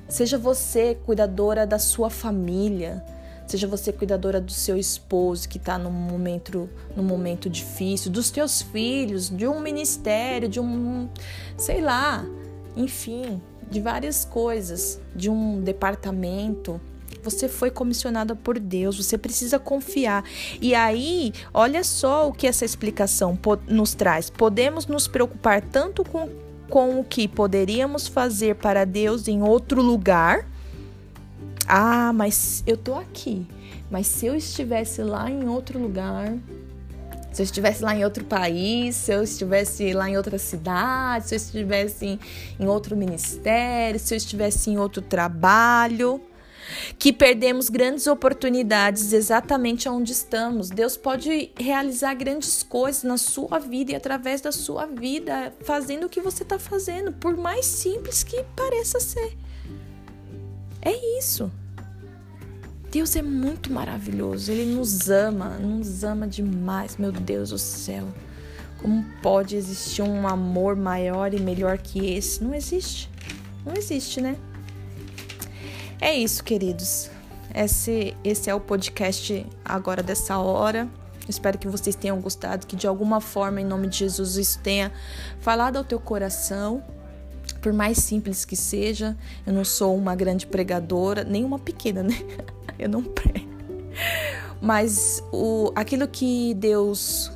seja 0.09 0.37
você 0.37 0.97
cuidadora 1.07 1.65
da 1.65 1.79
sua 1.79 2.11
família. 2.11 3.05
Seja 3.47 3.67
você 3.67 3.91
cuidadora 3.95 4.43
do 4.43 4.53
seu 4.53 4.77
esposo 4.77 5.49
que 5.49 5.57
está 5.57 5.79
num 5.79 5.91
momento, 5.91 6.69
num 6.95 7.03
momento 7.03 7.49
difícil, 7.49 8.13
dos 8.13 8.31
teus 8.31 8.61
filhos, 8.61 9.31
de 9.31 9.49
um 9.49 9.59
ministério, 9.59 10.51
de 10.51 10.61
um, 10.61 11.09
sei 11.57 11.81
lá, 11.81 12.27
enfim, 12.77 13.41
de 13.71 13.81
várias 13.81 14.25
coisas, 14.25 15.01
de 15.15 15.31
um 15.31 15.61
departamento. 15.61 16.81
Você 17.23 17.49
foi 17.49 17.71
comissionada 17.71 18.35
por 18.35 18.59
Deus, 18.59 18.97
você 18.97 19.19
precisa 19.19 19.59
confiar. 19.59 20.25
E 20.61 20.75
aí, 20.75 21.33
olha 21.53 21.83
só 21.85 22.29
o 22.29 22.33
que 22.33 22.47
essa 22.47 22.65
explicação 22.65 23.39
nos 23.67 23.95
traz. 23.95 24.31
Podemos 24.31 24.87
nos 24.87 25.09
preocupar 25.09 25.61
tanto 25.61 26.05
com, 26.05 26.31
com 26.69 27.01
o 27.01 27.05
que 27.05 27.27
poderíamos 27.27 28.09
fazer 28.09 28.57
para 28.57 28.85
Deus 28.85 29.29
em 29.29 29.43
outro 29.43 29.83
lugar 29.83 30.47
ah, 31.69 32.15
mas 32.15 32.65
eu 32.67 32.79
tô 32.79 32.95
aqui. 32.95 33.47
Mas 33.91 34.07
se 34.07 34.25
eu 34.25 34.35
estivesse 34.35 35.03
lá 35.03 35.31
em 35.31 35.47
outro 35.47 35.79
lugar, 35.79 36.35
se 37.39 37.43
eu 37.43 37.45
estivesse 37.45 37.85
lá 37.85 37.95
em 37.95 38.05
outro 38.05 38.25
país, 38.25 38.97
se 38.97 39.13
eu 39.13 39.23
estivesse 39.23 39.93
lá 39.93 40.11
em 40.11 40.17
outra 40.17 40.39
cidade, 40.41 41.29
se 41.29 41.35
eu 41.35 41.37
estivesse 41.37 42.05
em, 42.05 42.21
em 42.59 42.67
outro 42.67 42.97
ministério, 42.97 44.01
se 44.01 44.13
eu 44.13 44.17
estivesse 44.17 44.71
em 44.71 44.77
outro 44.77 45.01
trabalho, 45.01 46.21
que 46.99 47.13
perdemos 47.13 47.69
grandes 47.69 48.09
oportunidades 48.09 49.13
exatamente 49.13 49.89
onde 49.89 50.11
estamos. 50.11 50.69
Deus 50.69 50.97
pode 50.97 51.53
realizar 51.57 52.13
grandes 52.15 52.65
coisas 52.65 53.05
na 53.05 53.17
sua 53.17 53.61
vida 53.61 53.93
e 53.93 53.95
através 53.95 54.41
da 54.41 54.51
sua 54.51 54.87
vida, 54.87 55.55
fazendo 55.61 56.07
o 56.07 56.09
que 56.09 56.21
você 56.21 56.43
está 56.43 56.59
fazendo, 56.59 57.13
por 57.13 57.37
mais 57.37 57.67
simples 57.67 58.25
que 58.25 58.43
pareça 58.57 58.99
ser. 58.99 59.39
É 60.83 61.19
isso. 61.19 61.53
Deus 62.91 63.15
é 63.17 63.23
muito 63.23 63.73
maravilhoso. 63.73 64.51
Ele 64.51 64.75
nos 64.75 65.11
ama, 65.11 65.51
nos 65.59 66.05
ama 66.05 66.27
demais. 66.27 66.97
Meu 66.97 67.13
Deus 67.13 67.51
do 67.51 67.59
céu. 67.59 68.09
Como 68.79 69.05
pode 69.23 69.57
existir 69.57 70.03
um 70.03 70.27
amor 70.27 70.77
maior 70.77 71.35
e 71.35 71.41
melhor 71.41 71.79
que 71.79 72.15
esse? 72.15 72.43
Não 72.43 72.55
existe. 72.55 73.11
Não 73.65 73.75
existe, 73.75 74.21
né? 74.21 74.37
É 76.01 76.15
isso, 76.15 76.43
queridos. 76.45 77.11
Esse, 77.55 78.17
esse 78.23 78.49
é 78.49 78.55
o 78.55 78.61
podcast 78.61 79.45
agora 79.65 80.03
dessa 80.03 80.39
hora. 80.39 80.89
Espero 81.29 81.59
que 81.59 81.69
vocês 81.69 81.95
tenham 81.95 82.21
gostado, 82.21 82.67
que 82.67 82.77
de 82.77 82.87
alguma 82.87 83.21
forma, 83.21 83.61
em 83.61 83.65
nome 83.65 83.89
de 83.89 83.99
Jesus, 83.99 84.37
isso 84.37 84.61
tenha 84.61 84.91
falado 85.41 85.77
ao 85.77 85.85
teu 85.85 86.01
coração 86.01 86.83
por 87.61 87.73
mais 87.73 87.99
simples 87.99 88.45
que 88.45 88.57
seja, 88.57 89.17
eu 89.47 89.53
não 89.53 89.65
sou 89.65 89.97
uma 89.97 90.15
grande 90.15 90.47
pregadora, 90.47 91.25
nem 91.25 91.45
uma 91.45 91.59
pequena, 91.59 92.03
né? 92.03 92.15
Eu 92.81 92.89
não 92.89 93.03
prego. 93.03 93.49
Mas 94.61 95.23
o, 95.33 95.73
aquilo 95.75 96.07
que 96.07 96.55
Deus 96.55 97.31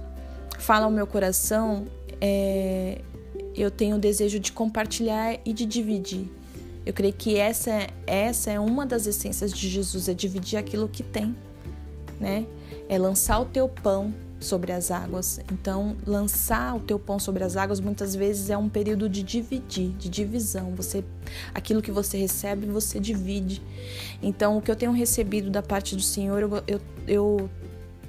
fala 0.58 0.84
ao 0.84 0.90
meu 0.90 1.06
coração, 1.06 1.86
é, 2.20 3.00
eu 3.54 3.70
tenho 3.70 3.96
o 3.96 3.98
desejo 3.98 4.38
de 4.38 4.52
compartilhar 4.52 5.38
e 5.44 5.52
de 5.52 5.66
dividir. 5.66 6.28
Eu 6.84 6.92
creio 6.92 7.12
que 7.12 7.36
essa, 7.36 7.86
essa 8.06 8.50
é 8.50 8.58
uma 8.58 8.84
das 8.84 9.06
essências 9.06 9.52
de 9.52 9.68
Jesus, 9.68 10.08
é 10.08 10.14
dividir 10.14 10.58
aquilo 10.58 10.88
que 10.88 11.02
tem, 11.02 11.34
né? 12.18 12.44
É 12.88 12.98
lançar 12.98 13.38
o 13.40 13.44
teu 13.44 13.68
pão 13.68 14.12
sobre 14.42 14.72
as 14.72 14.90
águas. 14.90 15.40
Então, 15.52 15.96
lançar 16.06 16.76
o 16.76 16.80
teu 16.80 16.98
pão 16.98 17.18
sobre 17.18 17.44
as 17.44 17.56
águas 17.56 17.80
muitas 17.80 18.14
vezes 18.14 18.50
é 18.50 18.56
um 18.56 18.68
período 18.68 19.08
de 19.08 19.22
dividir, 19.22 19.90
de 19.90 20.08
divisão. 20.08 20.74
Você, 20.74 21.04
aquilo 21.54 21.80
que 21.80 21.90
você 21.90 22.18
recebe, 22.18 22.66
você 22.66 23.00
divide. 23.00 23.62
Então, 24.22 24.58
o 24.58 24.62
que 24.62 24.70
eu 24.70 24.76
tenho 24.76 24.92
recebido 24.92 25.50
da 25.50 25.62
parte 25.62 25.96
do 25.96 26.02
Senhor, 26.02 26.42
eu, 26.42 26.62
eu, 26.66 26.80
eu 27.06 27.50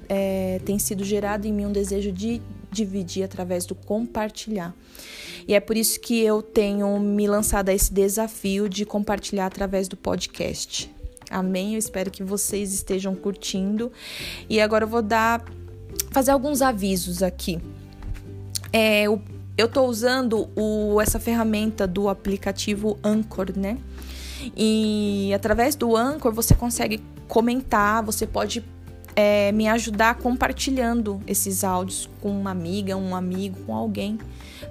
é, 0.08 0.60
tem 0.64 0.78
sido 0.78 1.04
gerado 1.04 1.46
em 1.46 1.52
mim 1.52 1.66
um 1.66 1.72
desejo 1.72 2.12
de 2.12 2.40
dividir 2.70 3.22
através 3.22 3.64
do 3.64 3.74
compartilhar. 3.74 4.74
E 5.46 5.54
é 5.54 5.60
por 5.60 5.76
isso 5.76 6.00
que 6.00 6.20
eu 6.20 6.42
tenho 6.42 6.98
me 6.98 7.26
lançado 7.26 7.68
a 7.68 7.74
esse 7.74 7.92
desafio 7.92 8.68
de 8.68 8.84
compartilhar 8.84 9.46
através 9.46 9.88
do 9.88 9.96
podcast. 9.96 10.92
Amém? 11.30 11.74
Eu 11.74 11.78
espero 11.78 12.10
que 12.10 12.22
vocês 12.22 12.72
estejam 12.72 13.14
curtindo. 13.14 13.90
E 14.48 14.60
agora 14.60 14.84
eu 14.84 14.88
vou 14.88 15.02
dar 15.02 15.44
fazer 16.14 16.30
alguns 16.30 16.62
avisos 16.62 17.24
aqui. 17.24 17.60
É, 18.72 19.02
eu, 19.02 19.68
tô 19.68 19.82
usando 19.82 20.48
o, 20.54 21.00
essa 21.00 21.18
ferramenta 21.18 21.88
do 21.88 22.08
aplicativo 22.08 22.96
Anchor, 23.02 23.46
né? 23.56 23.78
E 24.56 25.32
através 25.34 25.74
do 25.74 25.96
Anchor 25.96 26.32
você 26.32 26.54
consegue 26.54 27.02
comentar, 27.26 28.00
você 28.04 28.28
pode 28.28 28.64
é, 29.16 29.50
me 29.50 29.66
ajudar 29.68 30.14
compartilhando 30.16 31.20
esses 31.26 31.64
áudios 31.64 32.08
com 32.20 32.30
uma 32.30 32.52
amiga, 32.52 32.96
um 32.96 33.16
amigo, 33.16 33.58
com 33.66 33.74
alguém, 33.74 34.18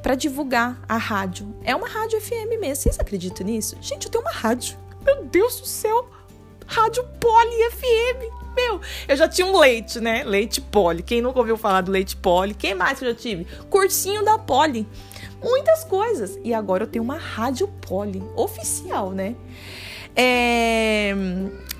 para 0.01 0.15
divulgar 0.15 0.82
a 0.88 0.95
rádio. 0.95 1.53
É 1.63 1.75
uma 1.75 1.89
rádio 1.89 2.21
FM 2.21 2.58
mesmo. 2.58 2.84
Vocês 2.84 2.99
acreditam 2.99 3.45
nisso? 3.45 3.75
Gente, 3.82 4.06
eu 4.06 4.12
tenho 4.12 4.23
uma 4.23 4.34
rádio. 4.34 4.77
Meu 5.03 5.25
Deus 5.25 5.60
do 5.60 5.67
céu! 5.67 6.10
Rádio 6.65 7.03
Poli 7.19 7.69
FM. 7.71 8.42
Meu, 8.55 8.79
eu 9.07 9.15
já 9.15 9.27
tinha 9.27 9.47
um 9.47 9.57
leite, 9.57 9.99
né? 9.99 10.23
Leite 10.23 10.61
Poli. 10.61 11.01
Quem 11.01 11.21
nunca 11.21 11.39
ouviu 11.39 11.57
falar 11.57 11.81
do 11.81 11.91
leite 11.91 12.15
Poli? 12.15 12.53
Quem 12.53 12.75
mais 12.75 12.99
que 12.99 13.05
eu 13.05 13.09
já 13.09 13.15
tive? 13.15 13.45
Cursinho 13.69 14.23
da 14.23 14.37
Poli. 14.37 14.87
Muitas 15.41 15.83
coisas. 15.83 16.39
E 16.43 16.53
agora 16.53 16.83
eu 16.83 16.87
tenho 16.87 17.03
uma 17.03 17.17
rádio 17.17 17.67
Poli 17.67 18.23
oficial, 18.35 19.11
né? 19.11 19.35
É... 20.15 21.13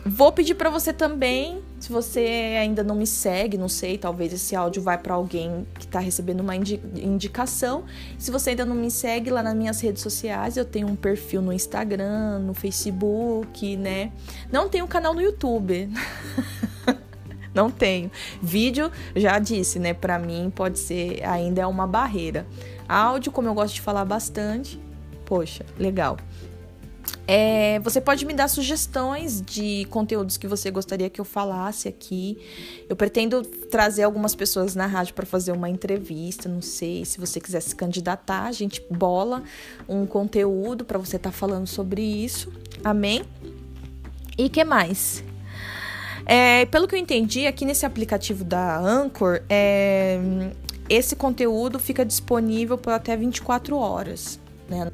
Vou 0.06 0.34
pedir 0.34 0.56
para 0.56 0.70
você 0.70 0.92
também, 0.92 1.62
se 1.80 1.90
você 1.90 2.58
ainda 2.60 2.84
não 2.84 2.94
me 2.94 3.08
segue, 3.08 3.58
não 3.58 3.70
sei, 3.70 3.98
talvez 3.98 4.34
esse 4.34 4.54
áudio 4.54 4.82
vai 4.82 4.98
para 4.98 5.14
alguém 5.14 5.66
que 5.76 5.86
está 5.86 5.98
recebendo 5.98 6.42
uma 6.42 6.54
indi 6.54 6.78
indicação. 6.96 7.86
Se 8.18 8.30
você 8.30 8.50
ainda 8.50 8.66
não 8.66 8.76
me 8.76 8.92
segue 8.92 9.30
lá 9.30 9.42
nas 9.42 9.56
minhas 9.56 9.80
redes 9.80 10.04
sociais, 10.04 10.58
eu 10.58 10.66
tenho 10.66 10.88
um 10.88 10.96
perfil 10.96 11.42
no 11.42 11.54
Instagram, 11.54 12.40
no 12.40 12.54
Facebook, 12.54 13.78
né? 13.78 14.12
Não 14.52 14.68
tenho 14.68 14.86
canal 14.90 15.14
no 15.14 15.22
YouTube. 15.22 15.90
não 17.56 17.72
tenho. 17.72 18.12
Vídeo, 18.42 18.92
já 19.16 19.40
disse, 19.40 19.80
né? 19.80 19.94
Para 19.94 20.20
mim 20.20 20.52
pode 20.54 20.80
ser 20.80 21.24
ainda 21.24 21.62
é 21.62 21.66
uma 21.66 21.88
barreira. 21.88 22.46
Áudio, 22.90 23.32
como 23.32 23.48
eu 23.48 23.54
gosto 23.54 23.76
de 23.76 23.82
falar 23.82 24.04
bastante, 24.04 24.78
poxa, 25.26 25.66
legal. 25.80 26.18
É, 27.26 27.80
você 27.80 28.02
pode 28.02 28.26
me 28.26 28.34
dar 28.34 28.48
sugestões 28.50 29.42
de 29.42 29.86
conteúdos 29.90 30.36
que 30.36 30.48
você 30.48 30.70
gostaria 30.70 31.10
que 31.10 31.22
eu 31.22 31.26
falasse 31.26 31.88
aqui. 31.88 32.38
Eu 32.90 32.96
pretendo 32.96 33.42
trazer 33.44 34.04
algumas 34.04 34.36
pessoas 34.36 34.76
na 34.76 34.86
rádio 34.86 35.14
para 35.14 35.26
fazer 35.26 35.52
uma 35.52 35.70
entrevista. 35.70 36.50
Não 36.50 36.62
sei 36.62 37.06
se 37.06 37.20
você 37.20 37.40
quiser 37.40 37.62
se 37.62 37.76
candidatar, 37.76 38.44
a 38.44 38.52
gente 38.52 38.84
bola 38.90 39.44
um 39.88 40.06
conteúdo 40.06 40.84
para 40.84 41.00
você 41.00 41.16
estar 41.16 41.32
tá 41.32 41.36
falando 41.36 41.68
sobre 41.68 42.02
isso. 42.02 42.52
Amém? 42.84 43.24
E 44.38 44.50
que 44.50 44.64
mais? 44.64 45.24
É, 46.26 46.66
pelo 46.66 46.88
que 46.88 46.96
eu 46.96 47.00
entendi, 47.00 47.48
aqui 47.48 47.66
nesse 47.66 47.86
aplicativo 47.86 48.44
da 48.44 48.80
Anchor, 48.80 49.42
é, 49.50 50.20
esse 50.90 51.16
conteúdo 51.16 51.80
fica 51.80 52.06
disponível 52.06 52.78
por 52.78 52.92
até 52.92 53.16
24 53.16 53.78
horas. 53.78 54.40
Né? 54.70 54.90